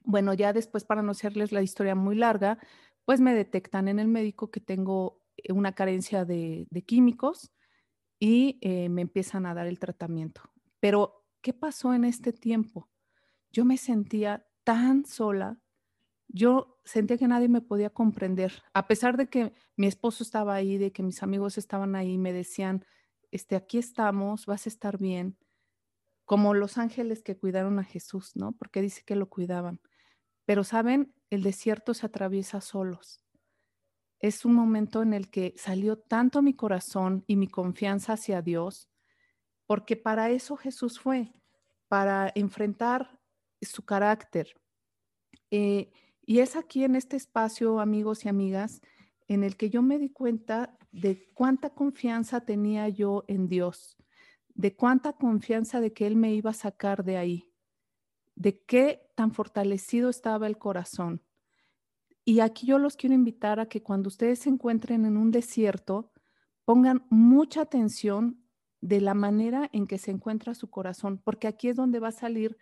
Bueno, 0.03 0.35
ya 0.35 0.53
después, 0.53 0.83
para 0.85 1.03
no 1.03 1.13
hacerles 1.13 1.53
la 1.53 1.63
historia 1.63 1.95
muy 1.95 2.17
larga, 2.17 2.59
pues 3.05 3.21
me 3.21 3.33
detectan 3.33 3.87
en 3.87 4.01
el 4.01 4.09
médico 4.09 4.51
que 4.51 4.59
tengo 4.59 5.23
una 5.51 5.73
carencia 5.77 6.25
de 6.25 6.67
químicos 6.85 7.53
y 8.19 8.59
eh, 8.63 8.89
me 8.89 9.03
empiezan 9.03 9.47
a 9.47 9.55
dar 9.55 9.67
el 9.67 9.79
tratamiento. 9.79 10.43
Pero, 10.81 11.27
¿qué 11.43 11.53
pasó 11.53 11.95
en 11.95 12.05
este 12.05 12.33
tiempo? 12.33 12.89
Yo 13.51 13.65
me 13.65 13.77
sentía 13.77 14.47
tan 14.65 15.05
sola, 15.05 15.61
yo 16.29 16.81
sentía 16.85 17.19
que 17.19 17.29
nadie 17.29 17.49
me 17.49 17.61
podía 17.61 17.91
comprender, 17.91 18.63
a 18.75 18.87
pesar 18.89 19.17
de 19.17 19.29
que 19.29 19.55
mi 19.77 19.87
esposo 19.87 20.25
estaba 20.25 20.55
ahí, 20.55 20.79
de 20.79 20.93
que 20.93 21.03
mis 21.03 21.23
amigos 21.23 21.59
estaban 21.59 21.95
ahí, 21.95 22.19
me 22.19 22.33
decían, 22.33 22.85
este, 23.31 23.57
aquí 23.57 23.79
estamos, 23.79 24.47
vas 24.47 24.67
a 24.67 24.69
estar 24.69 24.99
bien, 24.99 25.39
como 26.25 26.55
los 26.55 26.79
ángeles 26.79 27.23
que 27.23 27.37
cuidaron 27.37 27.79
a 27.79 27.85
Jesús, 27.85 28.33
¿no? 28.35 28.53
Porque 28.53 28.83
dice 28.83 29.03
que 29.05 29.15
lo 29.15 29.29
cuidaban. 29.29 29.81
Pero, 30.45 30.65
¿saben? 30.65 31.15
El 31.31 31.43
desierto 31.43 31.95
se 31.95 32.07
atraviesa 32.07 32.61
solos 32.61 33.26
es 34.21 34.45
un 34.45 34.55
momento 34.55 35.03
en 35.03 35.13
el 35.13 35.31
que 35.31 35.55
salió 35.57 35.99
tanto 35.99 36.43
mi 36.43 36.55
corazón 36.55 37.25
y 37.27 37.37
mi 37.37 37.49
confianza 37.49 38.15
hacia 38.15 38.43
Dios, 38.43 38.89
porque 39.67 39.97
para 39.97 40.31
eso 40.31 40.57
Jesús 40.57 40.99
fue, 40.99 41.33
para 41.89 42.33
enfrentar 42.35 43.21
su 43.61 43.85
carácter. 43.85 44.55
Eh, 45.51 45.91
y 46.25 46.41
es 46.41 46.57
aquí 46.57 46.85
en 46.85 46.97
este 46.97 47.17
espacio, 47.17 47.81
amigos 47.81 48.25
y 48.25 48.29
amigas, 48.29 48.81
en 49.29 49.45
el 49.45 49.57
que 49.57 49.71
yo 49.71 49.83
me 49.83 49.99
di 49.99 50.11
cuenta 50.11 50.77
de 50.93 51.29
cuánta 51.35 51.71
confianza 51.71 52.41
tenía 52.41 52.89
yo 52.89 53.25
en 53.29 53.49
Dios, 53.49 53.97
de 54.55 54.75
cuánta 54.75 55.13
confianza 55.13 55.81
de 55.81 55.93
que 55.93 56.07
Él 56.07 56.17
me 56.17 56.33
iba 56.33 56.51
a 56.51 56.55
sacar 56.55 57.05
de 57.05 57.17
ahí, 57.19 57.53
de 58.35 58.63
qué 58.65 59.11
tan 59.15 59.33
fortalecido 59.33 60.09
estaba 60.09 60.47
el 60.47 60.59
corazón. 60.59 61.23
Y 62.29 62.41
aquí 62.41 62.67
yo 62.67 62.81
los 62.81 62.97
quiero 62.97 63.15
invitar 63.15 63.61
a 63.61 63.67
que 63.67 63.85
cuando 63.85 64.09
ustedes 64.09 64.41
se 64.41 64.49
encuentren 64.49 65.07
en 65.07 65.17
un 65.17 65.31
desierto, 65.31 66.11
pongan 66.65 67.07
mucha 67.09 67.61
atención 67.61 68.43
de 68.81 69.01
la 69.01 69.15
manera 69.15 69.71
en 69.73 69.87
que 69.87 69.97
se 69.97 70.11
encuentra 70.11 70.57
su 70.57 70.69
corazón, 70.69 71.19
porque 71.23 71.47
aquí 71.47 71.69
es 71.69 71.77
donde 71.77 72.01
va 72.01 72.09
a 72.09 72.13
salir 72.13 72.59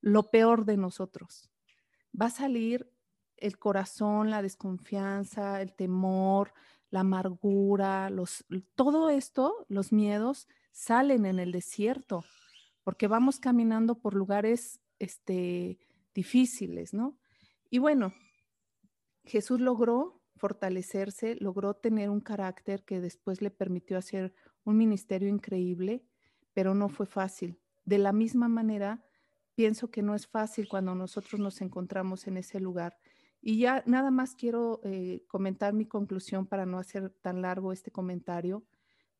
lo 0.00 0.32
peor 0.32 0.64
de 0.64 0.76
nosotros. 0.76 1.48
Va 2.20 2.26
a 2.26 2.30
salir 2.30 2.90
el 3.36 3.56
corazón, 3.56 4.30
la 4.30 4.42
desconfianza, 4.42 5.62
el 5.62 5.74
temor, 5.74 6.52
la 6.90 7.00
amargura, 7.00 8.10
los, 8.10 8.44
todo 8.74 9.10
esto, 9.10 9.64
los 9.68 9.92
miedos, 9.92 10.48
salen 10.72 11.24
en 11.24 11.38
el 11.38 11.52
desierto, 11.52 12.24
porque 12.82 13.06
vamos 13.06 13.38
caminando 13.38 13.94
por 13.94 14.14
lugares 14.14 14.80
este, 14.98 15.78
difíciles, 16.14 16.92
¿no? 16.92 17.16
Y 17.70 17.78
bueno, 17.78 18.12
Jesús 19.24 19.60
logró 19.60 20.20
fortalecerse, 20.36 21.36
logró 21.40 21.74
tener 21.74 22.10
un 22.10 22.20
carácter 22.20 22.84
que 22.84 23.00
después 23.00 23.40
le 23.40 23.50
permitió 23.50 23.96
hacer 23.96 24.34
un 24.64 24.76
ministerio 24.76 25.28
increíble, 25.28 26.04
pero 26.52 26.74
no 26.74 26.88
fue 26.88 27.06
fácil. 27.06 27.58
De 27.84 27.98
la 27.98 28.12
misma 28.12 28.48
manera, 28.48 29.04
pienso 29.54 29.90
que 29.90 30.02
no 30.02 30.14
es 30.14 30.26
fácil 30.26 30.68
cuando 30.68 30.94
nosotros 30.94 31.40
nos 31.40 31.60
encontramos 31.60 32.26
en 32.26 32.36
ese 32.36 32.60
lugar. 32.60 32.98
Y 33.40 33.58
ya 33.58 33.82
nada 33.86 34.10
más 34.10 34.34
quiero 34.34 34.80
eh, 34.84 35.24
comentar 35.28 35.72
mi 35.74 35.86
conclusión 35.86 36.46
para 36.46 36.66
no 36.66 36.78
hacer 36.78 37.10
tan 37.10 37.42
largo 37.42 37.72
este 37.72 37.90
comentario. 37.90 38.64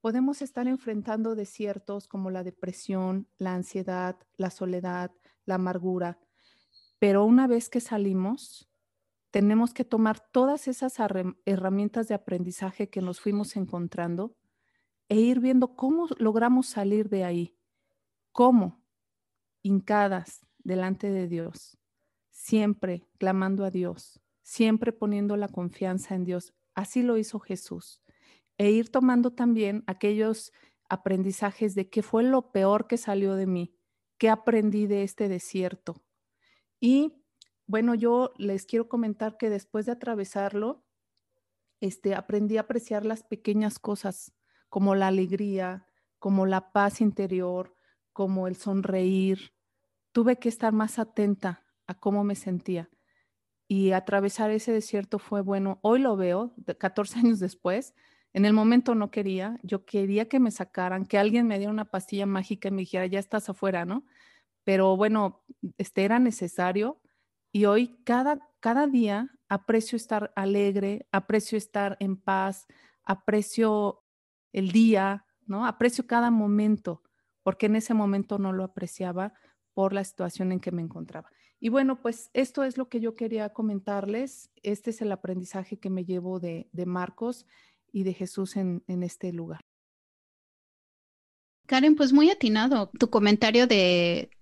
Podemos 0.01 0.43
estar 0.43 0.67
enfrentando 0.67 1.35
desiertos 1.35 2.09
como 2.09 2.31
la 2.31 2.43
depresión, 2.43 3.29
la 3.39 3.55
ansiedad, 3.55 4.17
la 4.37 4.51
soledad, 4.51 5.11
la 5.47 5.57
amargura, 5.57 6.19
pero 6.99 7.25
una 7.25 7.47
vez 7.47 7.69
que 7.69 7.81
salimos, 7.81 8.71
tenemos 9.35 9.75
que 9.75 9.85
tomar 9.85 10.21
todas 10.21 10.69
esas 10.69 10.97
herramientas 11.45 12.07
de 12.07 12.15
aprendizaje 12.15 12.89
que 12.89 13.01
nos 13.01 13.21
fuimos 13.21 13.57
encontrando 13.57 14.37
e 15.09 15.17
ir 15.17 15.41
viendo 15.41 15.75
cómo 15.75 16.07
logramos 16.19 16.69
salir 16.69 17.09
de 17.09 17.25
ahí. 17.25 17.59
¿Cómo? 18.31 18.87
Hincadas 19.61 20.47
delante 20.59 21.11
de 21.11 21.27
Dios, 21.27 21.77
siempre 22.31 23.09
clamando 23.19 23.65
a 23.65 23.73
Dios, 23.73 24.21
siempre 24.43 24.93
poniendo 24.93 25.37
la 25.37 25.49
confianza 25.49 26.15
en 26.15 26.25
Dios. 26.25 26.55
Así 26.77 27.03
lo 27.03 27.19
hizo 27.19 27.41
Jesús. 27.41 28.01
E 28.57 28.71
ir 28.71 28.89
tomando 28.89 29.33
también 29.33 29.83
aquellos 29.89 30.53
aprendizajes 30.89 31.75
de 31.75 31.91
qué 31.91 32.05
fue 32.05 32.23
lo 32.23 32.53
peor 32.53 32.87
que 32.87 32.99
salió 32.99 33.35
de 33.35 33.47
mí, 33.47 33.75
qué 34.17 34.29
aprendí 34.29 34.87
de 34.87 35.03
este 35.03 35.29
desierto. 35.29 36.05
Y 36.79 37.24
bueno, 37.67 37.95
yo 37.95 38.33
les 38.37 38.67
quiero 38.67 38.89
comentar 38.89 39.37
que 39.37 39.51
después 39.51 39.87
de 39.87 39.93
atravesarlo, 39.93 40.85
este, 41.81 42.15
aprendí 42.15 42.57
a 42.57 42.63
apreciar 42.63 43.05
las 43.05 43.23
pequeñas 43.23 43.79
cosas, 43.79 44.33
como 44.69 44.95
la 44.95 45.09
alegría, 45.09 45.89
como 46.19 46.47
la 46.47 46.73
paz 46.73 47.01
interior, 47.01 47.77
como 48.13 48.49
el 48.49 48.57
sonreír. 48.57 49.53
Tuve 50.13 50.39
que 50.39 50.49
estar 50.49 50.73
más 50.73 50.99
atenta 50.99 51.65
a 51.87 51.95
cómo 51.95 52.25
me 52.25 52.35
sentía. 52.35 52.91
Y 53.69 53.93
atravesar 53.93 54.51
ese 54.51 54.73
desierto 54.73 55.19
fue 55.19 55.41
bueno. 55.41 55.79
Hoy 55.83 56.01
lo 56.01 56.17
veo, 56.17 56.55
14 56.79 57.19
años 57.21 57.41
después. 57.41 57.95
En 58.33 58.45
el 58.45 58.53
momento 58.53 58.95
no 58.95 59.11
quería, 59.11 59.59
yo 59.63 59.85
quería 59.85 60.29
que 60.29 60.41
me 60.41 60.51
sacaran, 60.51 61.07
que 61.07 61.19
alguien 61.19 61.47
me 61.47 61.59
diera 61.59 61.73
una 61.73 61.85
pastilla 61.85 62.27
mágica 62.27 62.69
y 62.69 62.73
me 62.73 62.83
dijera, 62.83 63.07
ya 63.07 63.21
estás 63.21 63.49
afuera, 63.49 63.85
¿no? 63.85 64.05
Pero 64.65 64.97
bueno, 64.97 65.45
este 65.79 66.05
era 66.05 66.19
necesario 66.19 67.01
y 67.55 67.67
hoy 67.67 67.97
cada, 68.03 68.51
cada 68.59 68.89
día 68.89 69.31
aprecio 69.49 69.95
estar 69.95 70.33
alegre, 70.35 71.07
aprecio 71.13 71.57
estar 71.57 71.97
en 72.01 72.17
paz, 72.17 72.67
aprecio 73.05 74.03
el 74.53 74.73
día, 74.73 75.25
¿no? 75.47 75.65
Aprecio 75.65 76.05
cada 76.05 76.33
momento, 76.33 77.05
porque 77.45 77.67
en 77.67 77.77
ese 77.77 77.95
momento 77.95 78.41
no 78.41 78.53
lo 78.53 78.65
apreciaba 78.65 79.35
por 79.73 79.93
la 79.93 80.03
situación 80.03 80.51
en 80.51 80.59
que 80.59 80.73
me 80.73 80.83
encontraba. 80.83 81.31
Y 81.61 81.69
bueno, 81.69 82.03
pues 82.03 82.29
esto 82.33 82.65
es 82.65 82.77
lo 82.77 82.89
que 82.89 82.99
yo 82.99 83.15
quería 83.15 83.51
comentarles. 83.51 84.51
Este 84.65 84.91
es 84.91 85.01
el 85.01 85.13
aprendizaje 85.13 85.79
que 85.79 85.91
me 85.91 86.05
llevo 86.05 86.41
de, 86.41 86.69
de 86.73 86.87
Marcos 86.87 87.47
y 87.93 88.03
de 88.03 88.15
Jesús 88.15 88.57
en, 88.57 88.83
en 88.89 89.05
este 89.05 89.33
lugar. 89.33 89.61
Karen, 91.67 91.95
pues 91.95 92.13
muy 92.13 92.31
atinado 92.31 92.91
tu 92.99 93.11
comentario 93.11 93.69
de, 93.69 94.34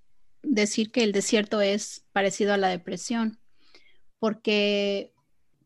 decir 0.43 0.93
que 0.93 1.03
el 1.05 1.13
desierto 1.13 1.61
es 1.61 2.05
parecido 2.13 2.53
a 2.55 2.59
la 2.59 2.69
depresión, 2.69 3.39
porque 4.19 5.13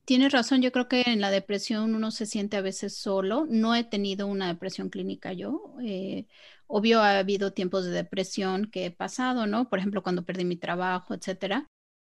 Tienes 0.06 0.32
razón, 0.32 0.62
yo 0.62 0.70
creo 0.70 0.86
que 0.86 1.02
en 1.04 1.20
la 1.20 1.32
depresión 1.32 1.92
uno 1.96 2.12
se 2.12 2.26
siente 2.26 2.56
a 2.56 2.60
veces 2.60 2.96
solo. 2.96 3.44
No 3.50 3.74
he 3.74 3.82
tenido 3.82 4.28
una 4.28 4.46
depresión 4.46 4.88
clínica 4.88 5.32
yo. 5.32 5.74
Eh, 5.82 6.26
obvio, 6.68 7.00
ha 7.00 7.18
habido 7.18 7.52
tiempos 7.52 7.84
de 7.84 7.90
depresión 7.90 8.70
que 8.70 8.86
he 8.86 8.90
pasado, 8.92 9.48
¿no? 9.48 9.68
Por 9.68 9.80
ejemplo, 9.80 10.04
cuando 10.04 10.24
perdí 10.24 10.44
mi 10.44 10.56
trabajo, 10.56 11.12
etcétera. 11.12 11.66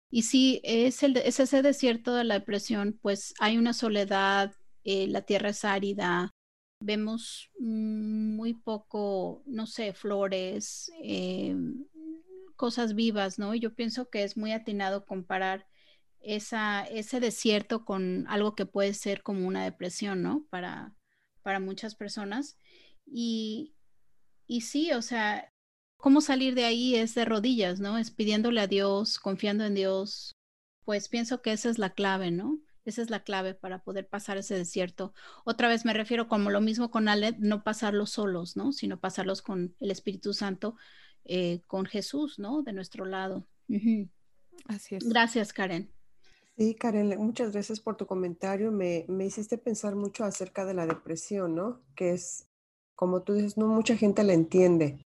Y 0.09 0.23
sí, 0.23 0.61
es, 0.63 1.03
ese 1.03 1.61
desierto 1.61 2.15
de 2.15 2.23
la 2.23 2.35
depresión, 2.35 2.97
pues 3.01 3.33
hay 3.39 3.57
una 3.57 3.73
soledad, 3.73 4.53
eh, 4.85 5.07
la 5.07 5.23
tierra 5.23 5.49
es 5.49 5.65
árida, 5.65 6.31
vemos 6.81 7.51
muy 7.59 8.53
poco, 8.53 9.43
no 9.45 9.67
sé, 9.67 9.93
flores, 9.93 10.89
eh, 11.03 11.53
cosas 12.59 12.93
vivas, 12.93 13.39
¿no? 13.39 13.55
Yo 13.55 13.73
pienso 13.73 14.09
que 14.09 14.23
es 14.23 14.35
muy 14.35 14.51
atinado 14.51 15.05
comparar 15.05 15.65
esa, 16.19 16.83
ese 16.83 17.21
desierto 17.21 17.85
con 17.85 18.25
algo 18.27 18.53
que 18.53 18.65
puede 18.65 18.93
ser 18.93 19.23
como 19.23 19.47
una 19.47 19.63
depresión, 19.63 20.21
¿no? 20.21 20.45
Para, 20.49 20.93
para 21.41 21.61
muchas 21.61 21.95
personas. 21.95 22.57
Y, 23.05 23.75
y 24.45 24.61
sí, 24.61 24.91
o 24.91 25.01
sea, 25.01 25.53
cómo 25.95 26.19
salir 26.19 26.53
de 26.53 26.65
ahí 26.65 26.95
es 26.95 27.15
de 27.15 27.23
rodillas, 27.23 27.79
¿no? 27.79 27.97
Es 27.97 28.11
pidiéndole 28.11 28.59
a 28.59 28.67
Dios, 28.67 29.19
confiando 29.19 29.63
en 29.63 29.75
Dios. 29.75 30.33
Pues 30.83 31.07
pienso 31.07 31.41
que 31.41 31.53
esa 31.53 31.69
es 31.69 31.79
la 31.79 31.91
clave, 31.91 32.29
¿no? 32.29 32.59
Esa 32.83 33.01
es 33.01 33.09
la 33.09 33.23
clave 33.23 33.53
para 33.53 33.83
poder 33.83 34.09
pasar 34.09 34.35
ese 34.37 34.55
desierto. 34.55 35.13
Otra 35.45 35.69
vez 35.69 35.85
me 35.85 35.93
refiero 35.93 36.27
como 36.27 36.49
lo 36.49 36.59
mismo 36.59 36.91
con 36.91 37.07
Ale, 37.07 37.37
no 37.39 37.63
pasarlos 37.63 38.09
solos, 38.09 38.57
¿no? 38.57 38.73
Sino 38.73 38.99
pasarlos 38.99 39.41
con 39.41 39.77
el 39.79 39.91
Espíritu 39.91 40.33
Santo, 40.33 40.75
eh, 41.31 41.61
con 41.67 41.85
Jesús, 41.85 42.39
¿no? 42.39 42.63
De 42.63 42.73
nuestro 42.73 43.05
lado. 43.05 43.45
Así 44.65 44.95
es. 44.95 45.07
Gracias, 45.07 45.53
Karen. 45.53 45.91
Sí, 46.57 46.73
Karen, 46.73 47.15
muchas 47.19 47.51
gracias 47.51 47.79
por 47.79 47.97
tu 47.97 48.07
comentario. 48.07 48.71
Me, 48.71 49.05
me 49.07 49.27
hiciste 49.27 49.59
pensar 49.59 49.95
mucho 49.95 50.23
acerca 50.23 50.65
de 50.65 50.73
la 50.73 50.87
depresión, 50.87 51.53
¿no? 51.53 51.81
Que 51.95 52.13
es, 52.13 52.47
como 52.95 53.21
tú 53.21 53.33
dices, 53.33 53.57
no 53.57 53.67
mucha 53.67 53.95
gente 53.95 54.23
la 54.23 54.33
entiende, 54.33 55.03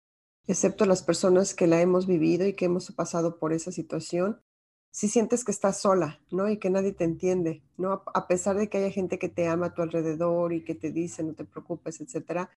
excepto 0.46 0.84
las 0.84 1.02
personas 1.02 1.54
que 1.54 1.66
la 1.66 1.80
hemos 1.80 2.06
vivido 2.06 2.46
y 2.46 2.52
que 2.52 2.66
hemos 2.66 2.92
pasado 2.92 3.38
por 3.38 3.54
esa 3.54 3.72
situación. 3.72 4.42
Si 4.92 5.08
sientes 5.08 5.42
que 5.42 5.52
estás 5.52 5.80
sola, 5.80 6.20
¿no? 6.30 6.50
Y 6.50 6.58
que 6.58 6.68
nadie 6.68 6.92
te 6.92 7.04
entiende, 7.04 7.62
¿no? 7.78 8.02
A 8.12 8.28
pesar 8.28 8.58
de 8.58 8.68
que 8.68 8.76
haya 8.76 8.90
gente 8.90 9.18
que 9.18 9.30
te 9.30 9.48
ama 9.48 9.66
a 9.66 9.74
tu 9.74 9.80
alrededor 9.80 10.52
y 10.52 10.64
que 10.64 10.74
te 10.74 10.92
dice 10.92 11.22
no 11.22 11.32
te 11.32 11.46
preocupes, 11.46 12.02
etcétera. 12.02 12.50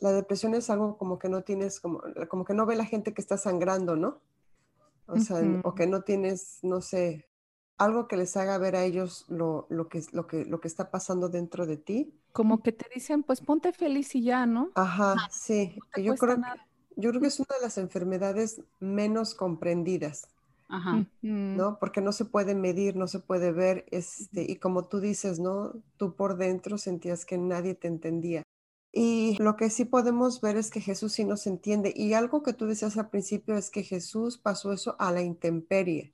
La 0.00 0.12
depresión 0.12 0.54
es 0.54 0.70
algo 0.70 0.96
como 0.96 1.18
que 1.18 1.28
no 1.28 1.42
tienes, 1.42 1.80
como, 1.80 2.02
como 2.28 2.44
que 2.44 2.54
no 2.54 2.66
ve 2.66 2.76
la 2.76 2.84
gente 2.84 3.12
que 3.14 3.20
está 3.20 3.36
sangrando, 3.36 3.96
¿no? 3.96 4.18
O 5.06 5.18
sea, 5.18 5.40
o 5.64 5.74
que 5.74 5.86
no 5.86 6.02
tienes, 6.02 6.60
no 6.62 6.80
sé, 6.80 7.28
algo 7.80 8.08
que 8.08 8.16
les 8.16 8.36
haga 8.36 8.58
ver 8.58 8.76
a 8.76 8.84
ellos 8.84 9.24
lo, 9.28 9.66
lo, 9.70 9.88
que, 9.88 10.02
lo, 10.12 10.26
que, 10.26 10.44
lo 10.44 10.60
que 10.60 10.68
está 10.68 10.90
pasando 10.90 11.28
dentro 11.28 11.66
de 11.66 11.78
ti. 11.78 12.14
Como 12.32 12.62
que 12.62 12.72
te 12.72 12.86
dicen, 12.94 13.22
pues 13.22 13.40
ponte 13.40 13.72
feliz 13.72 14.14
y 14.14 14.22
ya, 14.22 14.46
¿no? 14.46 14.70
Ajá, 14.74 15.16
sí. 15.30 15.74
yo, 15.96 16.14
creo, 16.14 16.36
yo 16.96 17.10
creo 17.10 17.20
que 17.22 17.28
es 17.28 17.40
una 17.40 17.56
de 17.56 17.62
las 17.62 17.78
enfermedades 17.78 18.62
menos 18.78 19.34
comprendidas. 19.34 20.28
Ajá. 20.68 21.04
¿No? 21.22 21.78
Porque 21.80 22.00
no 22.00 22.12
se 22.12 22.26
puede 22.26 22.54
medir, 22.54 22.96
no 22.96 23.08
se 23.08 23.18
puede 23.18 23.50
ver, 23.50 23.86
este, 23.90 24.42
y 24.48 24.56
como 24.56 24.84
tú 24.86 25.00
dices, 25.00 25.40
¿no? 25.40 25.72
Tú 25.96 26.14
por 26.14 26.36
dentro 26.36 26.78
sentías 26.78 27.24
que 27.24 27.38
nadie 27.38 27.74
te 27.74 27.88
entendía. 27.88 28.44
Y 28.92 29.36
lo 29.40 29.56
que 29.56 29.70
sí 29.70 29.84
podemos 29.84 30.40
ver 30.40 30.56
es 30.56 30.70
que 30.70 30.80
Jesús 30.80 31.12
sí 31.12 31.24
nos 31.24 31.46
entiende. 31.46 31.92
Y 31.94 32.14
algo 32.14 32.42
que 32.42 32.52
tú 32.52 32.66
decías 32.66 32.96
al 32.96 33.08
principio 33.08 33.56
es 33.56 33.70
que 33.70 33.84
Jesús 33.84 34.38
pasó 34.38 34.72
eso 34.72 34.96
a 34.98 35.12
la 35.12 35.22
intemperie. 35.22 36.12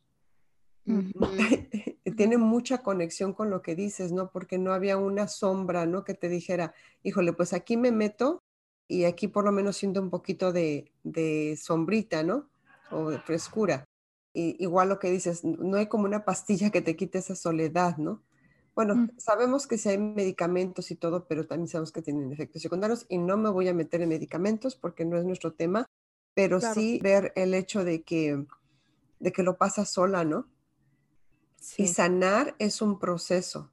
Tiene 2.16 2.36
mucha 2.36 2.82
conexión 2.82 3.32
con 3.32 3.50
lo 3.50 3.62
que 3.62 3.74
dices, 3.74 4.12
¿no? 4.12 4.30
Porque 4.30 4.58
no 4.58 4.72
había 4.72 4.96
una 4.96 5.26
sombra, 5.26 5.86
¿no? 5.86 6.04
Que 6.04 6.14
te 6.14 6.28
dijera, 6.28 6.74
híjole, 7.02 7.32
pues 7.32 7.52
aquí 7.52 7.76
me 7.76 7.92
meto 7.92 8.42
y 8.88 9.04
aquí 9.04 9.26
por 9.26 9.44
lo 9.44 9.52
menos 9.52 9.76
siento 9.76 10.00
un 10.00 10.10
poquito 10.10 10.52
de, 10.52 10.92
sombrita, 11.60 12.22
¿no? 12.22 12.48
O 12.90 13.10
de 13.10 13.18
frescura. 13.18 13.84
Y, 14.32 14.62
igual 14.62 14.90
lo 14.90 14.98
que 14.98 15.10
dices, 15.10 15.44
no 15.44 15.78
hay 15.78 15.86
como 15.86 16.04
una 16.04 16.24
pastilla 16.24 16.70
que 16.70 16.82
te 16.82 16.94
quite 16.94 17.18
esa 17.18 17.34
soledad, 17.34 17.96
¿no? 17.96 18.22
Bueno, 18.76 18.94
mm. 18.94 19.10
sabemos 19.16 19.66
que 19.66 19.78
sí 19.78 19.88
hay 19.88 19.98
medicamentos 19.98 20.90
y 20.90 20.96
todo, 20.96 21.26
pero 21.26 21.46
también 21.46 21.66
sabemos 21.66 21.90
que 21.90 22.02
tienen 22.02 22.30
efectos 22.30 22.60
secundarios 22.60 23.06
y 23.08 23.16
no 23.16 23.38
me 23.38 23.48
voy 23.48 23.68
a 23.68 23.74
meter 23.74 24.02
en 24.02 24.10
medicamentos 24.10 24.76
porque 24.76 25.06
no 25.06 25.16
es 25.16 25.24
nuestro 25.24 25.54
tema, 25.54 25.86
pero 26.34 26.60
sí 26.60 27.00
ver 27.02 27.32
el 27.34 27.54
hecho 27.54 27.82
de 27.84 28.02
que, 28.02 28.44
de 29.18 29.32
que 29.32 29.42
lo 29.42 29.56
pasa 29.56 29.86
sola, 29.86 30.24
¿no? 30.24 30.46
Y 31.78 31.88
sanar 31.88 32.54
es 32.58 32.82
un 32.82 32.98
proceso 32.98 33.72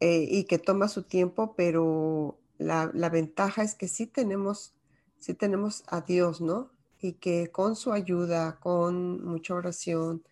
eh, 0.00 0.28
y 0.30 0.44
que 0.44 0.58
toma 0.58 0.88
su 0.88 1.04
tiempo, 1.04 1.54
pero 1.56 2.38
la, 2.58 2.86
ventaja 3.10 3.62
es 3.62 3.74
que 3.74 3.88
sí 3.88 4.06
tenemos, 4.06 4.74
sí 5.18 5.32
tenemos 5.32 5.82
a 5.86 6.02
Dios, 6.02 6.42
¿no? 6.42 6.70
Y 7.00 7.14
que 7.14 7.50
con 7.50 7.74
su 7.74 7.92
ayuda, 7.92 8.58
con 8.60 9.24
mucha 9.24 9.54
oración, 9.54 10.22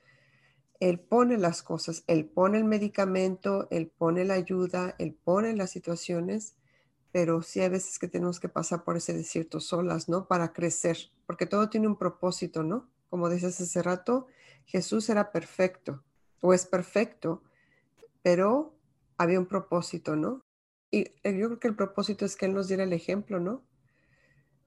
Él 0.81 1.01
pone 1.01 1.39
las 1.39 1.63
cosas, 1.63 2.05
Él 2.07 2.27
pone 2.27 2.59
el 2.59 2.65
medicamento, 2.65 3.69
Él 3.71 3.89
pone 3.89 4.25
la 4.25 4.35
ayuda, 4.35 4.95
Él 4.99 5.15
pone 5.15 5.55
las 5.55 5.71
situaciones, 5.71 6.57
pero 7.13 7.43
sí 7.43 7.61
hay 7.61 7.69
veces 7.69 7.99
que 7.99 8.09
tenemos 8.09 8.41
que 8.41 8.49
pasar 8.49 8.85
por 8.85 8.97
ese 8.97 9.13
desierto 9.13 9.61
solas, 9.61 10.09
¿no? 10.09 10.27
Para 10.27 10.53
crecer, 10.53 10.99
porque 11.27 11.47
todo 11.47 11.71
tiene 11.71 11.87
un 11.87 11.97
propósito, 11.97 12.63
¿no? 12.65 12.91
Como 13.09 13.31
dices 13.31 13.61
hace 13.61 13.83
rato, 13.83 14.27
Jesús 14.65 15.09
era 15.09 15.31
perfecto 15.31 16.03
o 16.41 16.53
es 16.53 16.67
perfecto, 16.67 17.43
pero 18.23 18.77
había 19.17 19.39
un 19.39 19.47
propósito, 19.47 20.17
¿no? 20.17 20.41
Y 20.91 21.03
eh, 21.23 21.39
yo 21.39 21.47
creo 21.47 21.61
que 21.61 21.69
el 21.69 21.77
propósito 21.77 22.25
es 22.25 22.37
que 22.37 22.47
Él 22.47 22.55
nos 22.55 22.69
diera 22.69 22.85
el 22.85 22.93
ejemplo, 22.93 23.41
¿no? 23.41 23.65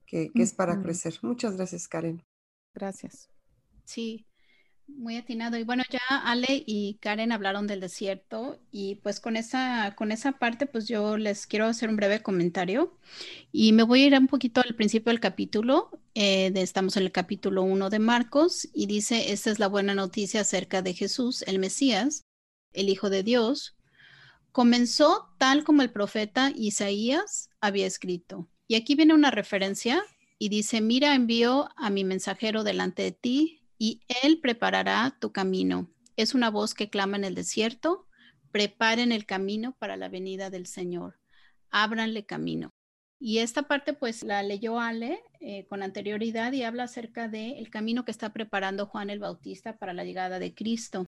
Que, 0.05 0.31
es 0.35 0.53
para 0.53 0.81
crecer. 0.81 1.19
Muchas 1.21 1.57
gracias, 1.57 1.87
Karen. 1.87 2.23
Gracias. 2.73 3.29
Sí, 3.83 4.25
muy 4.87 5.17
atinado. 5.17 5.57
Y 5.57 5.63
bueno, 5.63 5.83
ya 5.89 6.01
Ale 6.09 6.63
y 6.65 6.95
Karen 7.01 7.31
hablaron 7.31 7.67
del 7.67 7.79
desierto 7.79 8.59
y 8.71 8.95
pues 8.95 9.19
con 9.19 9.37
esa, 9.37 9.93
con 9.95 10.11
esa 10.11 10.33
parte 10.33 10.65
pues 10.65 10.87
yo 10.87 11.17
les 11.17 11.47
quiero 11.47 11.65
hacer 11.65 11.89
un 11.89 11.95
breve 11.95 12.21
comentario 12.21 12.97
y 13.51 13.73
me 13.73 13.83
voy 13.83 14.03
a 14.03 14.07
ir 14.07 14.13
un 14.13 14.27
poquito 14.27 14.61
al 14.61 14.75
principio 14.75 15.11
del 15.11 15.19
capítulo. 15.19 15.89
Eh, 16.15 16.51
estamos 16.55 16.97
en 16.97 17.03
el 17.03 17.11
capítulo 17.11 17.63
1 17.63 17.89
de 17.89 17.99
Marcos 17.99 18.67
y 18.73 18.87
dice, 18.87 19.31
esta 19.31 19.51
es 19.51 19.59
la 19.59 19.67
buena 19.67 19.93
noticia 19.93 20.41
acerca 20.41 20.81
de 20.81 20.93
Jesús, 20.93 21.43
el 21.43 21.59
Mesías, 21.59 22.25
el 22.73 22.89
Hijo 22.89 23.09
de 23.09 23.23
Dios. 23.23 23.75
Comenzó 24.51 25.29
tal 25.37 25.63
como 25.63 25.83
el 25.83 25.91
profeta 25.91 26.51
Isaías 26.55 27.49
había 27.61 27.85
escrito. 27.85 28.49
Y 28.67 28.75
aquí 28.75 28.95
viene 28.95 29.13
una 29.13 29.31
referencia 29.31 30.03
y 30.39 30.49
dice, 30.49 30.81
mira, 30.81 31.15
envío 31.15 31.69
a 31.75 31.89
mi 31.89 32.03
mensajero 32.03 32.63
delante 32.63 33.03
de 33.03 33.11
ti 33.11 33.66
y 33.77 34.01
él 34.23 34.39
preparará 34.41 35.17
tu 35.19 35.31
camino. 35.31 35.89
Es 36.15 36.33
una 36.33 36.49
voz 36.49 36.73
que 36.73 36.89
clama 36.89 37.17
en 37.17 37.23
el 37.23 37.35
desierto, 37.35 38.07
preparen 38.51 39.11
el 39.11 39.25
camino 39.25 39.75
para 39.77 39.97
la 39.97 40.09
venida 40.09 40.49
del 40.49 40.65
Señor, 40.65 41.19
ábranle 41.69 42.25
camino. 42.25 42.71
Y 43.19 43.39
esta 43.39 43.63
parte 43.63 43.93
pues 43.93 44.23
la 44.23 44.43
leyó 44.43 44.79
Ale 44.79 45.19
eh, 45.39 45.65
con 45.67 45.81
anterioridad 45.81 46.51
y 46.53 46.63
habla 46.63 46.83
acerca 46.83 47.27
del 47.27 47.53
el 47.53 47.69
camino 47.69 48.05
que 48.05 48.11
está 48.11 48.31
preparando 48.31 48.85
Juan 48.85 49.09
el 49.09 49.19
Bautista 49.19 49.77
para 49.77 49.93
la 49.93 50.03
llegada 50.03 50.39
de 50.39 50.53
Cristo. 50.53 51.05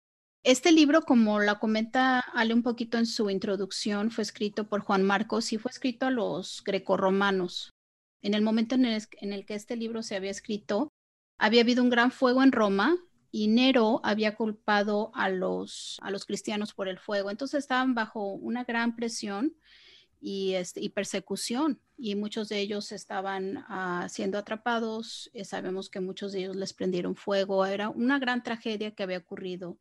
Este 0.42 0.72
libro, 0.72 1.03
como 1.03 1.40
la 1.40 1.59
comenta 1.59 2.20
Ale 2.20 2.53
un 2.53 2.62
poquito 2.62 2.98
en 2.98 3.07
su 3.07 3.31
introducción, 3.31 4.11
fue 4.11 4.22
escrito 4.22 4.68
por 4.68 4.83
Juan 4.83 5.03
Marcos 5.03 5.50
y 5.55 5.59
fue 5.59 5.70
escrito 5.70 6.05
a 6.05 6.11
los 6.11 6.62
grecorromanos. 6.62 7.70
En 8.22 8.35
el 8.35 8.42
momento 8.42 8.74
en 8.74 8.85
el 8.85 9.46
que 9.46 9.55
este 9.55 9.77
libro 9.77 10.03
se 10.03 10.16
había 10.16 10.31
escrito, 10.31 10.90
había 11.38 11.62
habido 11.62 11.83
un 11.83 11.90
gran 11.90 12.11
fuego 12.11 12.42
en 12.42 12.53
Roma 12.53 12.97
y 13.31 13.49
Nero 13.49 14.01
había 14.05 14.37
culpado 14.37 15.11
a 15.14 15.29
los, 15.29 15.99
a 16.03 16.11
los 16.11 16.25
cristianos 16.25 16.73
por 16.73 16.88
el 16.88 16.99
fuego. 16.99 17.31
Entonces 17.31 17.59
estaban 17.59 17.94
bajo 17.94 18.33
una 18.35 18.64
gran 18.64 18.94
presión 18.94 19.57
y, 20.20 20.55
este, 20.55 20.81
y 20.81 20.90
persecución 20.90 21.81
y 21.97 22.14
muchos 22.14 22.49
de 22.49 22.61
ellos 22.61 22.92
estaban 22.92 23.64
ah, 23.68 24.07
siendo 24.09 24.38
atrapados. 24.38 25.31
Eh, 25.35 25.44
sabemos 25.44 25.90
que 25.90 26.01
muchos 26.01 26.33
de 26.33 26.40
ellos 26.40 26.57
les 26.57 26.73
prendieron 26.73 27.16
fuego. 27.16 27.66
Era 27.66 27.88
una 27.88 28.18
gran 28.18 28.42
tragedia 28.42 28.94
que 28.94 29.03
había 29.03 29.18
ocurrido 29.18 29.79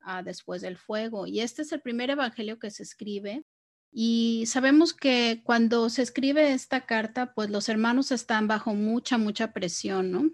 ah, 0.00 0.22
después 0.22 0.62
del 0.62 0.76
fuego. 0.76 1.26
Y 1.26 1.40
este 1.40 1.62
es 1.62 1.72
el 1.72 1.80
primer 1.80 2.10
evangelio 2.10 2.58
que 2.58 2.70
se 2.70 2.82
escribe. 2.82 3.44
Y 3.92 4.44
sabemos 4.46 4.94
que 4.94 5.42
cuando 5.44 5.90
se 5.90 6.02
escribe 6.02 6.52
esta 6.52 6.86
carta, 6.86 7.34
pues 7.34 7.50
los 7.50 7.68
hermanos 7.68 8.10
están 8.10 8.48
bajo 8.48 8.74
mucha, 8.74 9.18
mucha 9.18 9.52
presión, 9.52 10.10
¿no? 10.10 10.30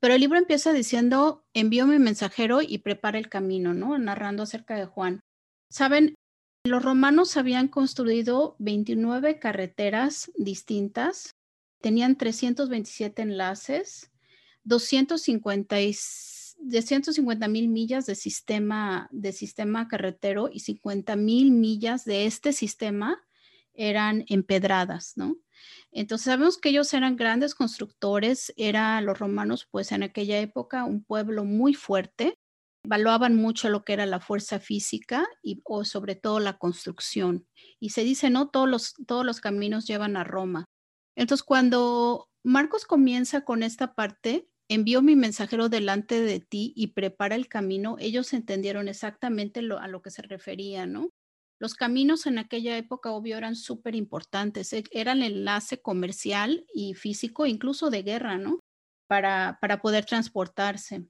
Pero 0.00 0.14
el 0.14 0.20
libro 0.20 0.38
empieza 0.38 0.72
diciendo, 0.72 1.44
envío 1.54 1.86
mi 1.86 1.98
mensajero 1.98 2.62
y 2.62 2.78
prepara 2.78 3.18
el 3.18 3.28
camino, 3.28 3.74
¿no? 3.74 3.98
Narrando 3.98 4.42
acerca 4.42 4.76
de 4.76 4.86
Juan. 4.86 5.20
Saben, 5.70 6.14
los 6.64 6.82
romanos 6.82 7.36
habían 7.36 7.68
construido 7.68 8.56
29 8.58 9.38
carreteras 9.38 10.30
distintas, 10.36 11.34
tenían 11.80 12.16
327 12.16 13.22
enlaces, 13.22 14.12
250, 14.64 15.76
de 15.76 16.82
150 16.82 17.48
mil 17.48 17.68
millas 17.68 18.06
de 18.06 18.14
sistema, 18.14 19.08
de 19.10 19.32
sistema 19.32 19.88
carretero 19.88 20.48
y 20.52 20.60
50 20.60 21.16
mil 21.16 21.50
millas 21.50 22.04
de 22.04 22.26
este 22.26 22.52
sistema 22.52 23.20
eran 23.74 24.24
empedradas, 24.28 25.14
¿no? 25.16 25.36
Entonces 25.92 26.24
sabemos 26.24 26.58
que 26.58 26.70
ellos 26.70 26.92
eran 26.94 27.16
grandes 27.16 27.54
constructores, 27.54 28.52
eran 28.56 29.04
los 29.04 29.18
romanos, 29.18 29.68
pues 29.70 29.92
en 29.92 30.02
aquella 30.02 30.38
época 30.40 30.84
un 30.84 31.04
pueblo 31.04 31.44
muy 31.44 31.74
fuerte, 31.74 32.34
evaluaban 32.84 33.36
mucho 33.36 33.68
lo 33.68 33.84
que 33.84 33.92
era 33.92 34.06
la 34.06 34.18
fuerza 34.18 34.58
física 34.58 35.26
y 35.42 35.60
o 35.64 35.84
sobre 35.84 36.16
todo 36.16 36.40
la 36.40 36.58
construcción. 36.58 37.46
Y 37.78 37.90
se 37.90 38.04
dice, 38.04 38.30
no, 38.30 38.48
todos 38.48 38.68
los, 38.68 38.94
todos 39.06 39.24
los 39.24 39.40
caminos 39.40 39.86
llevan 39.86 40.16
a 40.16 40.24
Roma. 40.24 40.64
Entonces 41.14 41.44
cuando 41.44 42.28
Marcos 42.42 42.86
comienza 42.86 43.44
con 43.44 43.62
esta 43.62 43.94
parte, 43.94 44.48
envió 44.68 45.02
mi 45.02 45.14
mensajero 45.14 45.68
delante 45.68 46.22
de 46.22 46.40
ti 46.40 46.72
y 46.74 46.88
prepara 46.88 47.34
el 47.34 47.48
camino, 47.48 47.96
ellos 47.98 48.32
entendieron 48.32 48.88
exactamente 48.88 49.60
a 49.60 49.88
lo 49.88 50.02
que 50.02 50.10
se 50.10 50.22
refería, 50.22 50.86
¿no? 50.86 51.10
Los 51.62 51.74
caminos 51.74 52.26
en 52.26 52.38
aquella 52.38 52.76
época, 52.76 53.12
obvio, 53.12 53.38
eran 53.38 53.54
súper 53.54 53.94
importantes. 53.94 54.72
E, 54.72 54.82
eran 54.90 55.22
el 55.22 55.34
enlace 55.34 55.80
comercial 55.80 56.66
y 56.74 56.94
físico, 56.94 57.46
incluso 57.46 57.88
de 57.88 58.02
guerra, 58.02 58.36
¿no? 58.36 58.58
Para, 59.06 59.58
para 59.60 59.80
poder 59.80 60.04
transportarse. 60.04 61.06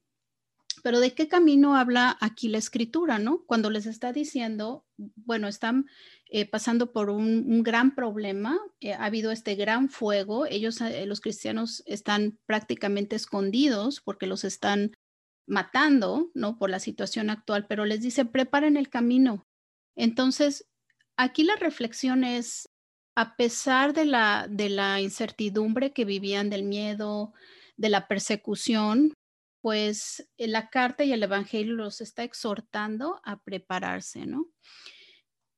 Pero 0.82 1.00
¿de 1.00 1.14
qué 1.14 1.26
camino 1.26 1.74
habla 1.74 2.18
aquí 2.20 2.48
la 2.48 2.58
escritura, 2.58 3.18
no? 3.18 3.46
Cuando 3.46 3.70
les 3.70 3.86
está 3.86 4.12
diciendo, 4.12 4.84
bueno, 4.98 5.48
están 5.48 5.86
eh, 6.28 6.44
pasando 6.44 6.92
por 6.92 7.08
un, 7.08 7.62
gran 7.62 7.94
problema, 7.94 8.60
eh, 8.80 8.92
ha 8.92 9.06
habido 9.06 9.30
este 9.32 9.54
gran 9.54 9.88
fuego, 9.88 10.44
ellos, 10.44 10.82
eh, 10.82 11.06
los 11.06 11.22
cristianos, 11.22 11.82
están 11.86 12.38
prácticamente 12.44 13.16
escondidos 13.16 14.02
porque 14.02 14.26
los 14.26 14.44
están 14.44 14.92
matando, 15.46 16.30
¿no? 16.34 16.58
Por 16.58 16.68
la 16.68 16.78
situación 16.78 17.30
actual, 17.30 17.66
pero 17.66 17.86
les 17.86 18.02
dice, 18.02 18.26
preparen 18.26 18.76
el 18.76 18.90
camino, 18.90 19.46
entonces, 19.96 20.66
aquí 21.16 21.44
la 21.44 21.57
reflexión 21.57 22.24
es, 22.24 22.68
a 23.14 23.37
pesar 23.37 23.92
de 23.92 24.05
la, 24.05 24.46
de 24.48 24.68
la 24.68 25.00
incertidumbre 25.00 25.92
que 25.92 26.05
vivían, 26.05 26.50
del 26.50 26.64
miedo, 26.64 27.33
de 27.76 27.88
la 27.88 28.09
persecución, 28.09 29.12
pues 29.61 30.28
eh, 30.38 30.48
la 30.48 30.70
carta 30.70 31.05
y 31.05 31.12
el 31.12 31.22
Evangelio 31.22 31.74
los 31.74 32.00
está 32.00 32.24
exhortando 32.24 33.20
a 33.24 33.40
prepararse, 33.40 34.26
¿no? 34.26 34.48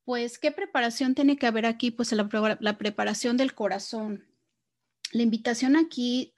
Pues, 0.05 0.38
¿qué 0.38 0.51
preparación 0.51 1.14
tiene 1.14 1.38
que 1.38 1.47
haber 1.47 1.64
aquí? 1.64 1.90
Pues 1.90 2.12
la, 2.12 2.29
la 2.61 2.79
preparación 2.79 3.38
del 3.38 3.55
corazón. 3.55 4.27
La 5.12 5.23
invitación 5.23 5.77
aquí 5.77 6.35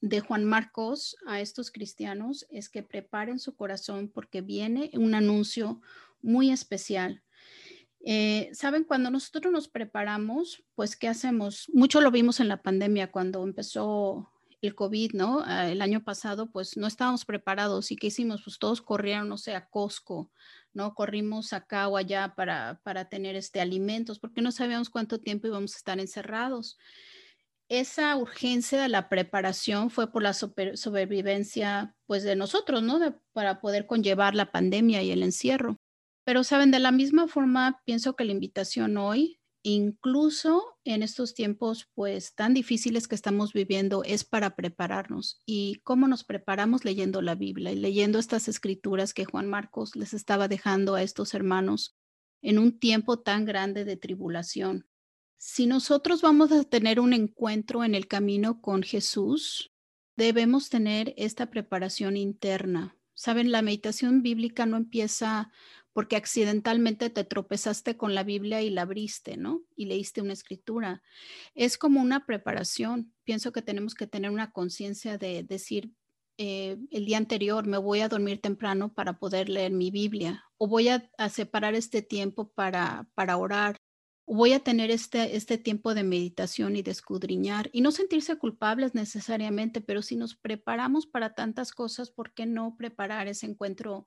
de 0.00 0.20
Juan 0.20 0.44
Marcos 0.44 1.16
a 1.26 1.40
estos 1.40 1.72
cristianos 1.72 2.46
es 2.48 2.68
que 2.68 2.84
preparen 2.84 3.40
su 3.40 3.56
corazón 3.56 4.08
porque 4.08 4.40
viene 4.40 4.90
un 4.94 5.16
anuncio 5.16 5.82
muy 6.22 6.52
especial. 6.52 7.23
Eh, 8.06 8.50
Saben, 8.52 8.84
cuando 8.84 9.10
nosotros 9.10 9.50
nos 9.50 9.68
preparamos, 9.68 10.62
pues, 10.74 10.94
¿qué 10.94 11.08
hacemos? 11.08 11.70
Mucho 11.72 12.02
lo 12.02 12.10
vimos 12.10 12.38
en 12.38 12.48
la 12.48 12.60
pandemia 12.60 13.10
cuando 13.10 13.42
empezó 13.42 14.30
el 14.60 14.74
COVID, 14.74 15.12
¿no? 15.14 15.42
Ah, 15.44 15.70
el 15.70 15.80
año 15.80 16.04
pasado, 16.04 16.50
pues 16.50 16.76
no 16.76 16.86
estábamos 16.86 17.24
preparados 17.24 17.90
y 17.90 17.96
¿qué 17.96 18.08
hicimos? 18.08 18.42
Pues 18.44 18.58
todos 18.58 18.82
corrieron, 18.82 19.28
no 19.28 19.38
sé, 19.38 19.54
a 19.54 19.68
Costco, 19.68 20.30
¿no? 20.74 20.94
Corrimos 20.94 21.54
acá 21.54 21.88
o 21.88 21.96
allá 21.96 22.34
para, 22.36 22.80
para 22.82 23.08
tener 23.08 23.36
este, 23.36 23.60
alimentos 23.60 24.18
porque 24.18 24.42
no 24.42 24.52
sabíamos 24.52 24.90
cuánto 24.90 25.18
tiempo 25.20 25.46
íbamos 25.46 25.74
a 25.74 25.78
estar 25.78 25.98
encerrados. 25.98 26.78
Esa 27.68 28.16
urgencia 28.16 28.82
de 28.82 28.88
la 28.88 29.08
preparación 29.08 29.88
fue 29.88 30.12
por 30.12 30.22
la 30.22 30.34
sobrevivencia, 30.34 31.94
pues, 32.06 32.22
de 32.22 32.36
nosotros, 32.36 32.82
¿no? 32.82 33.00
para 33.32 33.60
poder 33.60 33.86
conllevar 33.86 34.34
la 34.34 34.52
pandemia 34.52 35.02
y 35.02 35.10
el 35.10 35.22
encierro. 35.22 35.78
Pero, 36.24 36.42
saben, 36.44 36.70
de 36.70 36.78
la 36.78 36.92
misma 36.92 37.28
forma, 37.28 37.82
pienso 37.84 38.16
que 38.16 38.24
la 38.24 38.32
invitación 38.32 38.96
hoy, 38.96 39.40
incluso 39.62 40.78
en 40.84 41.02
estos 41.02 41.34
tiempos, 41.34 41.88
pues 41.94 42.34
tan 42.34 42.54
difíciles 42.54 43.08
que 43.08 43.14
estamos 43.14 43.52
viviendo, 43.52 44.04
es 44.04 44.24
para 44.24 44.56
prepararnos. 44.56 45.40
¿Y 45.46 45.80
cómo 45.84 46.08
nos 46.08 46.24
preparamos 46.24 46.84
leyendo 46.84 47.22
la 47.22 47.34
Biblia 47.34 47.72
y 47.72 47.76
leyendo 47.76 48.18
estas 48.18 48.48
escrituras 48.48 49.14
que 49.14 49.24
Juan 49.24 49.48
Marcos 49.48 49.96
les 49.96 50.14
estaba 50.14 50.48
dejando 50.48 50.94
a 50.94 51.02
estos 51.02 51.34
hermanos 51.34 51.96
en 52.42 52.58
un 52.58 52.78
tiempo 52.78 53.20
tan 53.20 53.44
grande 53.44 53.84
de 53.84 53.96
tribulación? 53.96 54.86
Si 55.38 55.66
nosotros 55.66 56.22
vamos 56.22 56.52
a 56.52 56.64
tener 56.64 57.00
un 57.00 57.12
encuentro 57.12 57.84
en 57.84 57.94
el 57.94 58.06
camino 58.06 58.62
con 58.62 58.82
Jesús, 58.82 59.72
debemos 60.16 60.70
tener 60.70 61.12
esta 61.16 61.50
preparación 61.50 62.16
interna. 62.16 62.96
Saben, 63.14 63.52
la 63.52 63.62
meditación 63.62 64.22
bíblica 64.22 64.66
no 64.66 64.76
empieza 64.76 65.50
porque 65.94 66.16
accidentalmente 66.16 67.08
te 67.08 67.24
tropezaste 67.24 67.96
con 67.96 68.14
la 68.14 68.24
Biblia 68.24 68.60
y 68.60 68.68
la 68.68 68.82
abriste, 68.82 69.38
¿no? 69.38 69.62
Y 69.76 69.86
leíste 69.86 70.20
una 70.20 70.34
escritura. 70.34 71.02
Es 71.54 71.78
como 71.78 72.02
una 72.02 72.26
preparación. 72.26 73.14
Pienso 73.24 73.52
que 73.52 73.62
tenemos 73.62 73.94
que 73.94 74.06
tener 74.06 74.30
una 74.30 74.50
conciencia 74.50 75.16
de 75.16 75.44
decir, 75.44 75.92
eh, 76.36 76.76
el 76.90 77.06
día 77.06 77.16
anterior 77.16 77.66
me 77.66 77.78
voy 77.78 78.00
a 78.00 78.08
dormir 78.08 78.40
temprano 78.40 78.92
para 78.92 79.18
poder 79.18 79.48
leer 79.48 79.70
mi 79.70 79.92
Biblia 79.92 80.44
o 80.58 80.66
voy 80.66 80.88
a, 80.88 81.08
separar 81.30 81.74
este 81.76 82.02
tiempo 82.02 82.50
para, 82.50 83.08
para 83.14 83.36
orar 83.36 83.76
voy 84.26 84.52
a 84.52 84.60
tener 84.60 84.90
este, 84.90 85.36
este 85.36 85.58
tiempo 85.58 85.94
de 85.94 86.02
meditación 86.02 86.76
y 86.76 86.82
de 86.82 86.90
escudriñar 86.90 87.68
y 87.72 87.82
no 87.82 87.92
sentirse 87.92 88.36
culpables 88.36 88.94
necesariamente, 88.94 89.80
pero 89.80 90.02
si 90.02 90.16
nos 90.16 90.34
preparamos 90.34 91.06
para 91.06 91.34
tantas 91.34 91.72
cosas, 91.72 92.10
¿por 92.10 92.32
qué 92.32 92.46
no 92.46 92.76
preparar 92.76 93.28
ese 93.28 93.46
encuentro 93.46 94.06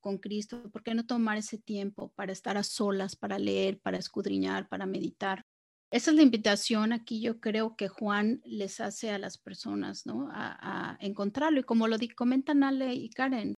con 0.00 0.18
Cristo? 0.18 0.70
¿Por 0.70 0.82
qué 0.82 0.94
no 0.94 1.06
tomar 1.06 1.38
ese 1.38 1.58
tiempo 1.58 2.12
para 2.14 2.32
estar 2.32 2.56
a 2.56 2.62
solas, 2.62 3.16
para 3.16 3.38
leer, 3.38 3.80
para 3.80 3.98
escudriñar, 3.98 4.68
para 4.68 4.86
meditar? 4.86 5.44
Esa 5.90 6.10
es 6.10 6.16
la 6.16 6.22
invitación 6.22 6.92
aquí, 6.92 7.22
yo 7.22 7.40
creo 7.40 7.74
que 7.74 7.88
Juan 7.88 8.42
les 8.44 8.78
hace 8.80 9.10
a 9.10 9.18
las 9.18 9.38
personas, 9.38 10.04
¿no? 10.04 10.28
A, 10.30 10.92
a 10.92 10.98
encontrarlo. 11.00 11.60
Y 11.60 11.64
como 11.64 11.88
lo 11.88 11.96
comentan 12.14 12.62
Ale 12.62 12.94
y 12.94 13.08
Karen, 13.08 13.54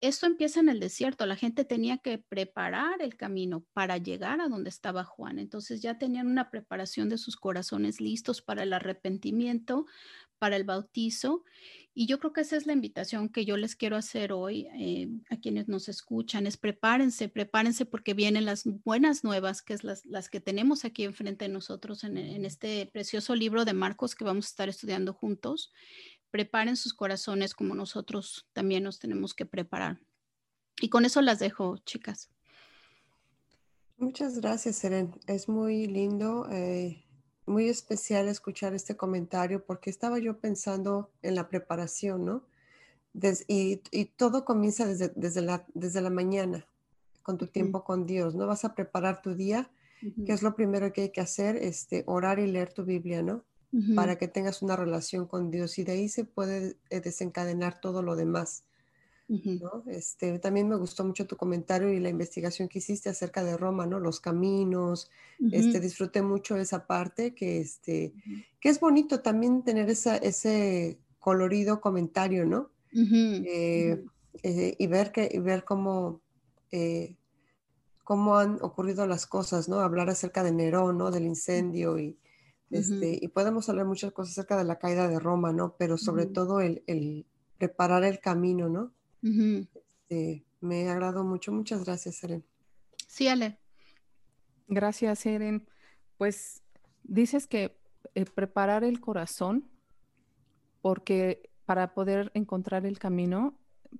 esto 0.00 0.26
empieza 0.26 0.60
en 0.60 0.68
el 0.68 0.80
desierto. 0.80 1.24
La 1.24 1.36
gente 1.36 1.64
tenía 1.64 1.98
que 1.98 2.18
preparar 2.18 3.00
el 3.00 3.16
camino 3.16 3.64
para 3.72 3.96
llegar 3.96 4.40
a 4.40 4.48
donde 4.48 4.68
estaba 4.68 5.04
Juan. 5.04 5.38
Entonces 5.38 5.80
ya 5.80 5.98
tenían 5.98 6.26
una 6.26 6.50
preparación 6.50 7.08
de 7.08 7.16
sus 7.16 7.36
corazones 7.36 8.00
listos 8.00 8.42
para 8.42 8.62
el 8.64 8.72
arrepentimiento, 8.74 9.86
para 10.38 10.56
el 10.56 10.64
bautizo. 10.64 11.44
Y 11.96 12.06
yo 12.06 12.18
creo 12.18 12.32
que 12.32 12.40
esa 12.40 12.56
es 12.56 12.66
la 12.66 12.72
invitación 12.72 13.28
que 13.28 13.44
yo 13.44 13.56
les 13.56 13.76
quiero 13.76 13.96
hacer 13.96 14.32
hoy 14.32 14.66
eh, 14.74 15.08
a 15.30 15.36
quienes 15.36 15.68
nos 15.68 15.88
escuchan, 15.88 16.46
es 16.46 16.56
prepárense, 16.56 17.28
prepárense 17.28 17.86
porque 17.86 18.14
vienen 18.14 18.44
las 18.44 18.64
buenas 18.64 19.22
nuevas, 19.22 19.62
que 19.62 19.74
es 19.74 19.84
las, 19.84 20.04
las 20.04 20.28
que 20.28 20.40
tenemos 20.40 20.84
aquí 20.84 21.04
enfrente 21.04 21.44
de 21.44 21.52
nosotros 21.52 22.02
en, 22.02 22.18
en 22.18 22.44
este 22.44 22.86
precioso 22.92 23.36
libro 23.36 23.64
de 23.64 23.74
Marcos 23.74 24.16
que 24.16 24.24
vamos 24.24 24.46
a 24.46 24.48
estar 24.48 24.68
estudiando 24.68 25.12
juntos. 25.12 25.72
Preparen 26.32 26.76
sus 26.76 26.94
corazones 26.94 27.54
como 27.54 27.76
nosotros 27.76 28.48
también 28.52 28.82
nos 28.82 28.98
tenemos 28.98 29.32
que 29.32 29.46
preparar. 29.46 30.00
Y 30.80 30.88
con 30.88 31.04
eso 31.04 31.22
las 31.22 31.38
dejo, 31.38 31.78
chicas. 31.78 32.28
Muchas 33.96 34.40
gracias, 34.40 34.76
Seren. 34.76 35.14
Es 35.28 35.48
muy 35.48 35.86
lindo. 35.86 36.48
Eh, 36.50 37.03
muy 37.54 37.68
especial 37.68 38.26
escuchar 38.26 38.74
este 38.74 38.96
comentario 38.96 39.64
porque 39.64 39.88
estaba 39.88 40.18
yo 40.18 40.38
pensando 40.38 41.12
en 41.22 41.36
la 41.36 41.48
preparación, 41.48 42.24
¿no? 42.24 42.42
y, 43.46 43.76
todo 44.16 44.44
comienza 44.44 44.88
desde, 44.88 45.12
desde, 45.14 45.40
la, 45.40 45.64
desde 45.72 46.00
la 46.00 46.10
mañana, 46.10 46.66
con 47.22 47.38
tu 47.38 47.46
tiempo 47.46 47.84
con 47.84 48.06
Dios, 48.06 48.34
¿no? 48.34 48.48
Vas 48.48 48.64
a 48.64 48.74
preparar 48.74 49.22
tu 49.22 49.36
día, 49.36 49.70
que 50.26 50.32
es 50.32 50.42
lo 50.42 50.56
primero 50.56 50.92
que 50.92 51.02
hay 51.02 51.10
que 51.10 51.20
hacer, 51.20 51.54
este, 51.56 52.02
orar 52.06 52.40
y 52.40 52.48
leer 52.48 52.72
tu 52.72 52.84
Biblia, 52.84 53.22
¿no? 53.22 53.44
Para 53.94 54.18
que 54.18 54.26
tengas 54.26 54.60
una 54.60 54.74
relación 54.74 55.26
con 55.26 55.52
Dios 55.52 55.78
y 55.78 55.84
de 55.84 55.92
ahí 55.92 56.08
se 56.08 56.24
puede 56.24 56.76
eh, 56.90 57.00
desencadenar 57.00 57.80
todo 57.80 58.02
lo 58.02 58.16
demás. 58.16 58.64
Este, 59.86 60.38
también 60.38 60.68
me 60.68 60.76
gustó 60.76 61.04
mucho 61.04 61.26
tu 61.26 61.36
comentario 61.36 61.90
y 61.92 61.98
la 61.98 62.10
investigación 62.10 62.68
que 62.68 62.78
hiciste 62.78 63.08
acerca 63.08 63.42
de 63.42 63.56
Roma, 63.56 63.86
¿no? 63.86 63.98
Los 63.98 64.20
caminos, 64.20 65.10
este, 65.50 65.80
disfruté 65.80 66.22
mucho 66.22 66.56
esa 66.56 66.86
parte 66.86 67.34
que, 67.34 67.60
este, 67.60 68.12
que 68.60 68.68
es 68.68 68.80
bonito 68.80 69.20
también 69.20 69.62
tener 69.62 69.88
esa, 69.88 70.16
ese 70.16 70.98
colorido 71.18 71.80
comentario, 71.80 72.44
¿no? 72.44 72.70
Eh, 72.92 74.04
eh, 74.42 74.74
y 74.78 74.86
ver 74.86 75.10
que, 75.10 75.28
y 75.32 75.38
ver 75.38 75.64
cómo, 75.64 76.20
eh, 76.70 77.16
cómo 78.04 78.36
han 78.36 78.58
ocurrido 78.60 79.06
las 79.06 79.26
cosas, 79.26 79.68
¿no? 79.68 79.80
Hablar 79.80 80.10
acerca 80.10 80.42
de 80.42 80.52
Nerón, 80.52 80.98
¿no? 80.98 81.10
Del 81.10 81.24
incendio 81.24 81.98
y, 81.98 82.18
este, 82.70 83.18
y 83.20 83.28
podemos 83.28 83.68
hablar 83.68 83.86
muchas 83.86 84.12
cosas 84.12 84.32
acerca 84.32 84.56
de 84.58 84.64
la 84.64 84.78
caída 84.78 85.08
de 85.08 85.18
Roma, 85.18 85.52
¿no? 85.52 85.76
Pero 85.78 85.96
sobre 85.96 86.26
todo 86.26 86.60
el, 86.60 86.82
el 86.86 87.26
preparar 87.56 88.04
el 88.04 88.20
camino, 88.20 88.68
¿no? 88.68 88.92
Este, 89.24 90.44
me 90.60 90.88
agradó 90.88 91.24
mucho. 91.24 91.52
Muchas 91.52 91.84
gracias, 91.84 92.16
Seren. 92.16 92.44
Sí, 93.08 93.28
Ale. 93.28 93.58
Gracias, 94.68 95.20
Seren. 95.20 95.66
Pues 96.18 96.62
dices 97.02 97.46
que 97.46 97.76
eh, 98.14 98.24
preparar 98.26 98.84
el 98.84 99.00
corazón, 99.00 99.68
porque 100.82 101.50
para 101.64 101.94
poder 101.94 102.30
encontrar 102.34 102.84
el 102.84 102.98
camino, 102.98 103.58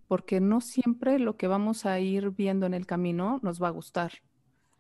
porque 0.09 0.41
no 0.41 0.61
siempre 0.61 1.19
lo 1.19 1.37
que 1.37 1.47
vamos 1.47 1.87
a 1.87 1.99
ir 2.01 2.31
viendo 2.31 2.67
en 2.67 2.75
el 2.75 2.87
camino 2.87 3.41
nos 3.43 3.63
va 3.63 3.69
a 3.69 3.71
gustar. 3.71 4.13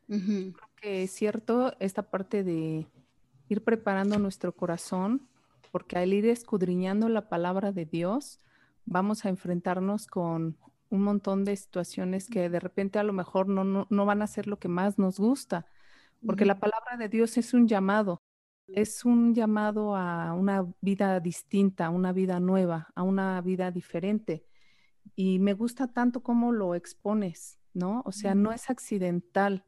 Creo 0.07 0.53
que 0.77 1.05
es 1.05 1.13
cierto 1.13 1.75
esta 1.81 2.03
parte 2.03 2.45
de 2.45 2.87
ir 3.49 3.65
preparando 3.65 4.19
nuestro 4.19 4.53
corazón, 4.55 5.27
porque 5.73 5.97
al 5.97 6.13
ir 6.13 6.27
escudriñando 6.27 7.09
la 7.09 7.29
palabra 7.29 7.73
de 7.73 7.87
Dios, 7.87 8.39
vamos 8.85 9.25
a 9.25 9.29
enfrentarnos 9.29 10.07
con 10.07 10.57
un 10.91 11.03
montón 11.03 11.45
de 11.45 11.57
situaciones 11.57 12.29
que 12.29 12.49
de 12.49 12.61
repente 12.61 12.99
a 12.99 13.03
lo 13.03 13.13
mejor 13.13 13.49
no, 13.49 13.87
no, 13.89 14.07
van 14.07 14.23
a 14.23 14.27
ser 14.27 14.47
lo 14.47 14.59
que 14.59 14.69
más 14.69 14.99
nos 14.99 15.19
gusta, 15.19 15.67
porque 16.25 16.45
la 16.45 16.59
palabra 16.59 16.97
de 16.97 17.09
Dios 17.09 17.37
es 17.37 17.53
un 17.53 17.69
llamado, 17.69 18.23
es 18.69 19.05
un 19.05 19.35
llamado 19.35 19.97
a 19.97 20.33
una 20.33 20.67
vida 20.81 21.21
distinta, 21.21 21.87
a 21.87 21.91
una 21.91 22.13
vida 22.13 22.41
nueva, 22.41 22.89
a 22.95 23.03
una 23.03 23.41
vida 23.41 23.71
diferente. 23.71 24.47
Y 25.17 25.39
me 25.39 25.53
gusta 25.53 25.93
tanto 25.93 26.23
cómo 26.23 26.53
lo 26.53 26.75
expones, 26.75 27.59
¿no? 27.75 28.03
O 28.07 28.13
sea, 28.13 28.35
no 28.35 28.53
es 28.53 28.71
accidental, 28.71 29.65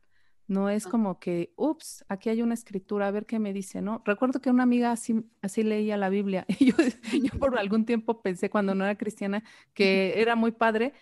no 0.49 0.69
es 0.69 0.87
como 0.87 1.19
que, 1.19 1.53
ups, 1.57 2.05
aquí 2.09 2.29
hay 2.29 2.43
una 2.43 2.55
escritura, 2.55 3.09
a 3.09 3.11
ver 3.11 3.27
qué 3.27 3.39
me 3.39 3.53
dice, 3.53 3.83
¿no? 3.83 4.03
Recuerdo 4.05 4.41
que 4.41 4.51
una 4.51 4.63
amiga 4.63 4.93
así, 4.93 5.25
así 5.43 5.63
leía 5.63 5.97
la 5.97 6.09
Biblia 6.09 6.47
y 6.61 6.67
yo, 6.67 6.77
yo 7.13 7.39
por 7.39 7.59
algún 7.59 7.85
tiempo 7.85 8.23
pensé 8.23 8.49
cuando 8.49 8.75
no 8.75 8.85
era 8.85 8.97
cristiana 8.97 9.43
que 9.75 10.21
era 10.21 10.37
muy 10.37 10.53
padre 10.53 10.93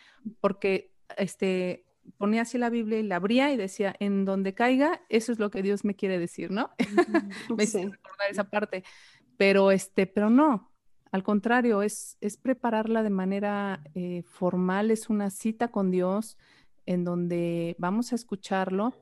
porque 0.40 0.92
este, 1.18 1.84
ponía 2.16 2.42
así 2.42 2.58
la 2.58 2.70
Biblia 2.70 2.98
y 2.98 3.02
la 3.02 3.16
abría 3.16 3.52
y 3.52 3.56
decía, 3.56 3.94
en 4.00 4.24
donde 4.24 4.54
caiga, 4.54 5.02
eso 5.08 5.32
es 5.32 5.38
lo 5.38 5.50
que 5.50 5.62
Dios 5.62 5.84
me 5.84 5.94
quiere 5.94 6.18
decir, 6.18 6.50
¿no? 6.50 6.70
me 7.50 7.64
recordar 7.66 8.30
esa 8.30 8.44
parte. 8.44 8.84
Pero, 9.36 9.70
este, 9.72 10.06
pero 10.06 10.30
no, 10.30 10.72
al 11.10 11.22
contrario, 11.22 11.82
es, 11.82 12.16
es 12.20 12.36
prepararla 12.36 13.02
de 13.02 13.10
manera 13.10 13.82
eh, 13.94 14.22
formal, 14.22 14.90
es 14.90 15.10
una 15.10 15.30
cita 15.30 15.68
con 15.68 15.90
Dios 15.90 16.38
en 16.86 17.04
donde 17.04 17.76
vamos 17.78 18.12
a 18.12 18.14
escucharlo 18.14 18.94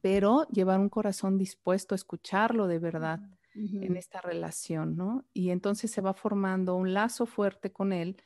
pero 0.00 0.46
llevar 0.48 0.80
un 0.80 0.88
corazón 0.88 1.38
dispuesto 1.38 1.94
a 1.94 1.96
escucharlo 1.96 2.66
de 2.66 2.78
verdad 2.78 3.20
en 3.54 3.96
esta 3.96 4.20
relación, 4.20 4.96
¿no? 4.96 5.24
Y 5.32 5.50
entonces 5.50 5.90
se 5.90 6.00
va 6.00 6.14
formando 6.14 6.76
un 6.76 6.94
lazo 6.94 7.26
fuerte 7.26 7.72
con 7.72 7.92
él 7.92 8.22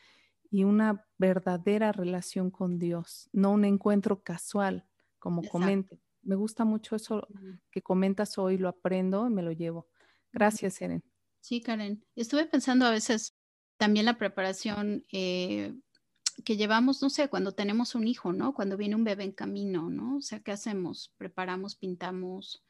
y 0.50 0.64
una 0.64 1.06
verdadera 1.18 1.92
relación 1.92 2.50
con 2.50 2.78
Dios, 2.78 3.28
no 3.32 3.52
un 3.52 3.64
encuentro 3.64 4.22
casual, 4.22 4.86
como 5.18 5.42
comente. 5.42 6.00
Me 6.22 6.36
gusta 6.36 6.64
mucho 6.64 6.94
eso 6.94 7.26
que 7.70 7.82
comentas 7.82 8.38
hoy, 8.38 8.58
lo 8.58 8.68
aprendo 8.68 9.26
y 9.26 9.30
me 9.30 9.42
lo 9.42 9.52
llevo. 9.52 9.88
Gracias, 10.32 10.80
Eren. 10.80 11.02
Sí, 11.40 11.60
Karen. 11.60 12.04
Estuve 12.14 12.46
pensando 12.46 12.86
a 12.86 12.90
veces 12.90 13.36
también 13.76 14.06
la 14.06 14.16
preparación 14.16 15.04
eh, 15.12 15.74
que 16.44 16.56
llevamos, 16.56 17.02
no 17.02 17.10
sé, 17.10 17.28
cuando 17.28 17.52
tenemos 17.52 17.94
un 17.94 18.06
hijo, 18.06 18.32
¿no? 18.32 18.54
Cuando 18.54 18.76
viene 18.76 18.96
un 18.96 19.04
bebé 19.04 19.24
en 19.24 19.32
camino, 19.32 19.90
¿no? 19.90 20.16
O 20.16 20.20
sea, 20.20 20.40
¿qué 20.40 20.52
hacemos? 20.52 21.12
Preparamos, 21.16 21.76
pintamos. 21.76 22.64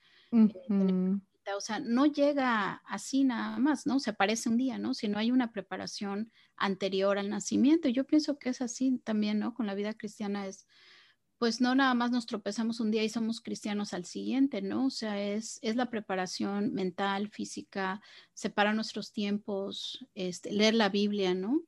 Eh, 1.46 1.55
o 1.57 1.61
sea, 1.61 1.79
no 1.79 2.07
llega 2.07 2.83
así 2.87 3.24
nada 3.24 3.59
más, 3.59 3.87
¿no? 3.87 4.00
Se 4.00 4.11
aparece 4.11 4.48
un 4.48 4.57
día, 4.57 4.79
¿no? 4.79 4.94
Si 4.94 5.09
no 5.09 5.18
hay 5.18 5.31
una 5.31 5.53
preparación 5.53 6.33
anterior 6.57 7.18
al 7.18 7.29
nacimiento. 7.29 7.88
Yo 7.88 8.05
pienso 8.05 8.38
que 8.38 8.50
es 8.50 8.61
así 8.61 8.98
también, 9.05 9.38
¿no? 9.38 9.55
Con 9.55 9.66
la 9.66 9.74
vida 9.74 9.94
cristiana 9.94 10.46
es, 10.46 10.66
pues 11.38 11.61
no 11.61 11.74
nada 11.74 11.94
más 11.94 12.11
nos 12.11 12.27
tropezamos 12.27 12.81
un 12.81 12.90
día 12.90 13.03
y 13.05 13.09
somos 13.09 13.40
cristianos 13.40 13.92
al 13.92 14.05
siguiente, 14.05 14.62
¿no? 14.62 14.87
O 14.87 14.90
sea, 14.90 15.20
es, 15.20 15.59
es 15.62 15.77
la 15.77 15.90
preparación 15.90 16.72
mental, 16.72 17.29
física, 17.29 18.00
separar 18.33 18.74
nuestros 18.74 19.12
tiempos, 19.12 20.07
este, 20.14 20.53
leer 20.53 20.74
la 20.74 20.88
Biblia, 20.88 21.35
¿no? 21.35 21.62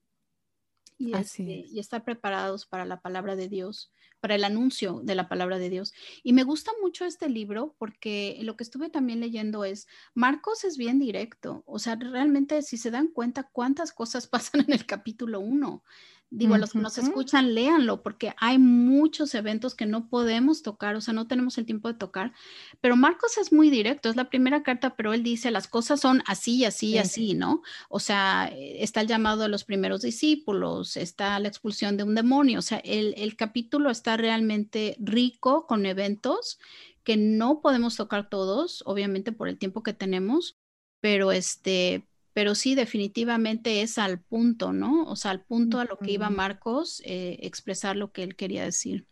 Y, 0.99 1.15
este, 1.15 1.43
y 1.43 1.79
estar 1.79 2.05
preparados 2.05 2.67
para 2.67 2.85
la 2.85 3.01
palabra 3.01 3.37
de 3.37 3.49
Dios, 3.49 3.93
para 4.21 4.35
el 4.35 4.45
anuncio 4.45 5.01
de 5.03 5.15
la 5.15 5.29
palabra 5.29 5.59
de 5.59 5.71
Dios. 5.71 5.93
Y 6.23 6.33
me 6.33 6.43
gusta 6.43 6.73
mucho 6.81 7.05
este 7.05 7.29
libro 7.29 7.75
porque 7.79 8.39
lo 8.43 8.57
que 8.57 8.65
estuve 8.65 8.91
también 8.91 9.21
leyendo 9.21 9.65
es, 9.65 9.87
Marcos 10.15 10.65
es 10.65 10.77
bien 10.77 10.99
directo, 10.99 11.63
o 11.67 11.79
sea, 11.79 11.97
realmente 11.97 12.63
si 12.63 12.77
se 12.77 12.91
dan 12.91 13.09
cuenta 13.09 13.49
cuántas 13.53 13.93
cosas 13.93 14.27
pasan 14.29 14.63
en 14.63 14.73
el 14.73 14.87
capítulo 14.87 15.41
1, 15.41 15.83
Digo, 16.29 16.55
a 16.55 16.59
los 16.59 16.73
que 16.73 16.81
nos 16.81 16.99
escuchan, 16.99 17.55
léanlo, 17.55 18.03
porque 18.03 18.35
hay 18.37 18.59
muchos 18.59 19.35
eventos 19.37 19.77
que 19.77 19.87
no 19.87 20.09
podemos 20.09 20.63
tocar, 20.63 20.97
o 20.97 21.01
sea, 21.01 21.15
no 21.15 21.29
tenemos 21.29 21.57
el 21.57 21.67
tiempo 21.67 21.87
de 21.87 21.95
tocar. 21.95 22.33
Pero 22.81 22.97
Marcos 22.97 23.39
es 23.39 23.53
muy 23.53 23.71
directo, 23.71 24.09
es 24.09 24.17
la 24.17 24.29
primera 24.29 24.65
carta, 24.65 24.97
pero 24.97 25.15
él 25.15 25.23
dice, 25.23 25.53
las 25.53 25.69
cosas 25.69 26.01
son 26.01 26.25
así, 26.27 26.65
así, 26.65 26.99
así, 26.99 27.35
¿no? 27.35 27.63
O 27.89 28.01
sea, 28.01 28.51
eh, 28.53 28.83
está 28.83 29.03
el 29.03 29.07
llamado 29.07 29.43
de 29.43 29.49
los 29.49 29.65
primeros 29.65 30.03
discípulos, 30.03 30.97
está 30.97 31.39
la 31.39 31.49
expulsión 31.49 31.97
de 31.97 32.03
un 32.03 32.17
demonio, 32.17 32.59
o 32.59 32.63
sea, 32.63 32.79
el, 32.79 33.15
el 33.17 33.37
capítulo 33.37 33.91
está 33.91 34.17
realmente 34.17 34.97
rico 34.99 35.67
con 35.67 35.87
eventos 35.87 36.59
que 37.05 37.17
no 37.17 37.61
podemos 37.61 37.95
tocar 37.95 38.29
todos, 38.29 38.83
obviamente 38.85 39.31
por 39.31 39.49
el 39.49 39.59
tiempo 39.59 39.85
que 39.85 39.93
tenemos, 39.93 40.59
pero 41.01 41.31
este, 41.31 42.09
pero 42.37 42.55
sí 42.55 42.75
definitivamente 42.75 43.81
es 43.81 43.97
al 43.97 44.21
punto, 44.21 44.75
¿no? 44.75 45.05
O 45.05 45.17
sea, 45.17 45.31
al 45.31 45.41
punto 45.41 45.81
a 45.81 45.87
lo 45.87 45.97
que 45.97 46.11
iba 46.11 46.29
Marcos, 46.29 47.01
eh, 47.07 47.39
expresar 47.41 47.97
lo 47.97 48.13
que 48.13 48.23
él 48.23 48.37
quería 48.37 48.63
decir. 48.63 49.07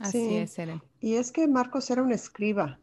Así 0.00 0.34
es, 0.34 0.58
Ellen. 0.58 0.82
Y 0.98 1.14
es 1.14 1.30
que 1.30 1.46
Marcos 1.46 1.88
era 1.92 2.02
un 2.02 2.10
escriba, 2.10 2.80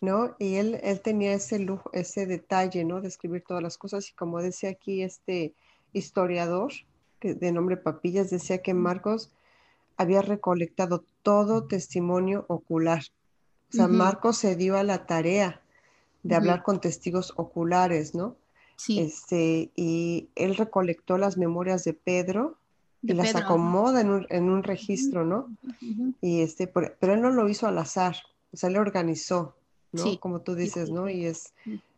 ¿no? 0.00 0.36
Y 0.38 0.54
él, 0.54 0.78
él 0.84 1.00
tenía 1.00 1.34
ese 1.34 1.58
lujo, 1.58 1.90
ese 1.92 2.26
detalle, 2.26 2.84
¿no? 2.84 3.00
De 3.00 3.08
escribir 3.08 3.42
todas 3.42 3.64
las 3.64 3.78
cosas. 3.78 4.08
Y 4.08 4.12
como 4.12 4.40
decía 4.40 4.70
aquí 4.70 5.02
este 5.02 5.52
historiador, 5.92 6.72
que 7.18 7.34
de 7.34 7.50
nombre 7.50 7.76
Papillas, 7.76 8.30
decía 8.30 8.62
que 8.62 8.74
Marcos 8.74 9.32
había 9.96 10.22
recolectado 10.22 11.04
todo 11.24 11.66
testimonio 11.66 12.44
ocular. 12.46 13.02
O 13.72 13.76
sea, 13.76 13.88
Marcos 13.88 14.36
se 14.36 14.54
dio 14.54 14.76
a 14.76 14.84
la 14.84 15.04
tarea 15.04 15.63
de 16.24 16.34
hablar 16.34 16.62
con 16.62 16.80
testigos 16.80 17.32
oculares, 17.36 18.14
¿no? 18.14 18.36
Sí. 18.76 18.98
Este, 18.98 19.70
y 19.76 20.30
él 20.34 20.56
recolectó 20.56 21.16
las 21.16 21.36
memorias 21.36 21.84
de 21.84 21.94
Pedro 21.94 22.58
y 23.02 23.12
las 23.12 23.36
acomoda 23.36 24.00
en 24.00 24.10
un, 24.10 24.26
en 24.30 24.50
un 24.50 24.62
registro, 24.62 25.24
¿no? 25.24 25.54
Y 26.20 26.40
este, 26.40 26.66
pero 26.66 27.12
él 27.12 27.20
no 27.20 27.30
lo 27.30 27.48
hizo 27.48 27.66
al 27.66 27.78
azar, 27.78 28.16
o 28.52 28.56
sea, 28.56 28.70
lo 28.70 28.80
organizó, 28.80 29.54
¿no? 29.92 30.18
Como 30.18 30.40
tú 30.40 30.54
dices, 30.54 30.90
¿no? 30.90 31.08
Y 31.08 31.26
es, 31.26 31.52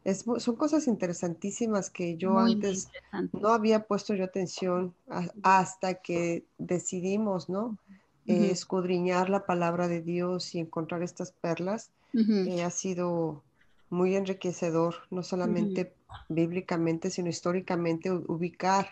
es, 0.05 0.25
son 0.39 0.57
cosas 0.57 0.89
interesantísimas 0.89 1.91
que 1.91 2.17
yo 2.17 2.39
antes 2.39 2.89
no 3.33 3.51
había 3.51 3.85
puesto 3.85 4.15
yo 4.15 4.25
atención 4.25 4.95
hasta 5.43 5.95
que 5.95 6.45
decidimos, 6.59 7.49
¿no? 7.49 7.79
escudriñar 8.27 9.31
la 9.31 9.47
palabra 9.47 9.87
de 9.87 10.03
Dios 10.03 10.55
y 10.57 10.59
encontrar 10.59 11.05
estas 11.05 11.31
perlas. 11.31 11.91
Eh, 12.13 12.63
ha 12.65 12.71
sido 12.71 13.43
muy 13.91 14.17
enriquecedor, 14.17 14.97
no 15.11 15.23
solamente 15.23 15.93
bíblicamente, 16.29 17.11
sino 17.11 17.29
históricamente, 17.29 18.11
ubicar 18.11 18.89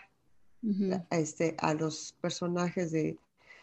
a, 1.09 1.17
este, 1.17 1.55
a 1.59 1.73
los 1.73 2.15
personajes 2.21 2.91
de, 2.91 3.17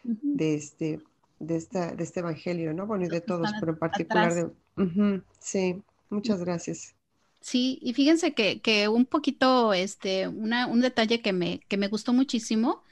de, 0.05 0.55
este, 0.55 1.01
de, 1.39 1.57
esta, 1.57 1.95
de 1.95 2.05
este 2.05 2.21
evangelio, 2.21 2.73
¿no? 2.73 2.87
Bueno, 2.87 3.07
y 3.07 3.09
de 3.09 3.21
todos, 3.21 3.51
pero 3.61 3.73
en 3.73 3.79
particular 3.79 4.35
de... 4.35 5.23
sí, 5.39 5.83
muchas 6.11 6.41
gracias. 6.41 6.95
Sí, 7.41 7.79
y 7.83 7.93
fíjense 7.93 8.35
que, 8.35 8.61
que 8.61 8.89
un 8.89 9.05
poquito, 9.05 9.75
este, 9.75 10.29
una, 10.29 10.69
un 10.69 10.81
detalle 10.81 11.21
que 11.21 11.33
me, 11.33 11.61
que 11.69 11.77
me 11.77 11.89
gustó 11.89 12.13
muchísimo, 12.13 12.83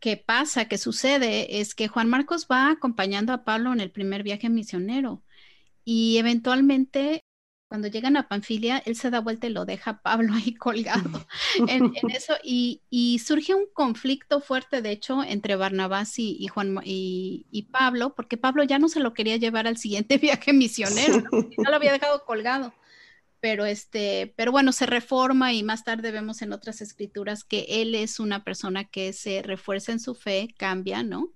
que 0.00 0.16
pasa, 0.16 0.66
que 0.66 0.78
sucede, 0.78 1.60
es 1.60 1.74
que 1.74 1.88
Juan 1.88 2.08
Marcos 2.08 2.46
va 2.50 2.70
acompañando 2.70 3.34
a 3.34 3.44
Pablo 3.44 3.72
en 3.72 3.80
el 3.80 3.90
primer 3.90 4.22
viaje 4.22 4.48
misionero 4.48 5.22
y 5.84 6.16
eventualmente 6.16 7.22
cuando 7.70 7.86
llegan 7.86 8.16
a 8.16 8.26
Panfilia, 8.26 8.82
él 8.84 8.96
se 8.96 9.10
da 9.10 9.20
vuelta 9.20 9.46
y 9.46 9.50
lo 9.50 9.64
deja 9.64 9.92
a 9.92 10.02
Pablo 10.02 10.34
ahí 10.34 10.54
colgado 10.54 11.24
en, 11.68 11.92
eso 12.12 12.34
y, 12.42 12.80
surge 13.24 13.54
un 13.54 13.66
conflicto 13.72 14.40
fuerte, 14.40 14.82
de 14.82 14.90
hecho, 14.90 15.22
entre 15.22 15.54
Barnabás 15.54 16.18
y, 16.18 16.44
Juan 16.48 16.80
y, 16.82 17.68
Pablo, 17.70 18.16
porque 18.16 18.36
Pablo 18.36 18.64
ya 18.64 18.80
no 18.80 18.88
se 18.88 18.98
lo 18.98 19.14
quería 19.14 19.36
llevar 19.36 19.68
al 19.68 19.76
siguiente 19.76 20.18
viaje 20.18 20.52
misionero, 20.52 21.20
¿no? 21.20 21.70
lo 21.70 21.76
había 21.76 21.92
dejado 21.92 22.24
colgado. 22.24 22.74
Pero 23.38 23.64
este, 23.64 24.34
pero 24.36 24.50
bueno, 24.50 24.72
se 24.72 24.86
reforma 24.86 25.52
y 25.52 25.62
más 25.62 25.84
tarde 25.84 26.10
vemos 26.10 26.42
en 26.42 26.52
otras 26.52 26.80
escrituras 26.80 27.44
que 27.44 27.66
él 27.68 27.94
es 27.94 28.18
una 28.18 28.42
persona 28.42 28.84
que 28.84 29.12
se 29.12 29.42
refuerza 29.42 29.92
en 29.92 30.00
su 30.00 30.16
fe, 30.16 30.52
cambia, 30.58 31.04
¿no? 31.04 31.32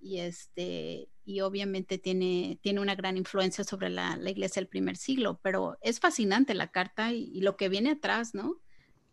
Y 0.00 0.20
este, 0.20 1.08
y 1.24 1.42
obviamente 1.42 1.98
tiene, 1.98 2.58
tiene 2.60 2.80
una 2.80 2.94
gran 2.94 3.16
influencia 3.16 3.62
sobre 3.62 3.88
la, 3.88 4.18
iglesia 4.28 4.60
del 4.60 4.68
primer 4.68 4.96
siglo, 4.96 5.38
pero 5.42 5.78
es 5.80 6.00
fascinante 6.00 6.54
la 6.54 6.72
carta 6.72 7.12
y, 7.12 7.40
lo 7.40 7.56
que 7.56 7.68
viene 7.68 7.90
atrás, 7.90 8.34
¿no? 8.34 8.60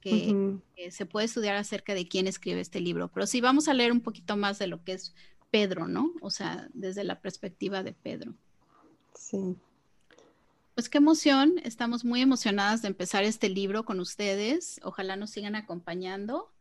Que, 0.02 0.58
se 0.89 1.06
puede 1.06 1.26
estudiar 1.26 1.56
acerca 1.58 1.93
de 1.93 2.08
quién 2.08 2.28
escribe 2.28 2.62
este 2.62 2.80
libro, 2.80 3.10
pero 3.10 3.28
sí 3.28 3.41
vamos 3.41 3.67
a 3.67 3.73
leer 3.73 3.91
un 3.91 4.02
poquito 4.02 4.38
más 4.38 4.58
de 4.58 4.67
lo 4.67 4.84
que 4.84 4.93
es 4.93 5.13
Pedro, 5.52 5.88
¿no? 5.88 6.13
O 6.21 6.30
sea, 6.30 6.69
desde 6.73 7.04
la 7.04 7.19
perspectiva 7.19 7.84
de 7.84 7.93
Pedro. 7.93 8.34
Sí. 9.13 9.58
Pues 10.73 10.89
qué 10.89 11.00
emoción, 11.00 11.56
estamos 11.63 12.06
muy 12.06 12.21
emocionadas 12.21 12.82
de 12.82 12.88
empezar 12.88 13.23
este 13.23 13.50
libro 13.50 13.84
con 13.84 14.00
ustedes, 14.00 14.80
ojalá 14.84 15.15
nos 15.17 15.32
sigan 15.32 15.56
acompañando. 15.56 16.52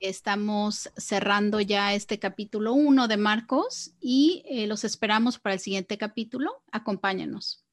Estamos 0.00 0.90
cerrando 0.96 1.60
ya 1.60 1.94
este 1.94 2.18
capítulo 2.18 2.72
1 2.72 3.08
de 3.08 3.16
Marcos 3.16 3.92
y 4.00 4.44
eh, 4.48 4.66
los 4.66 4.84
esperamos 4.84 5.38
para 5.38 5.54
el 5.54 5.60
siguiente 5.60 5.98
capítulo. 5.98 6.62
Acompáñanos. 6.70 7.64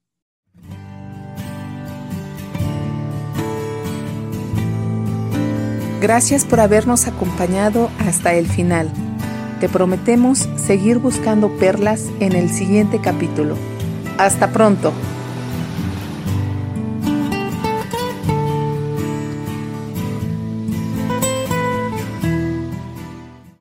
Gracias 6.01 6.45
por 6.45 6.59
habernos 6.59 7.07
acompañado 7.07 7.89
hasta 7.99 8.33
el 8.33 8.47
final. 8.47 8.91
Te 9.59 9.69
prometemos 9.69 10.49
seguir 10.57 10.99
buscando 10.99 11.49
perlas 11.57 12.09
en 12.19 12.33
el 12.33 12.49
siguiente 12.49 12.99
capítulo. 13.01 13.55
Hasta 14.17 14.51
pronto. 14.51 14.93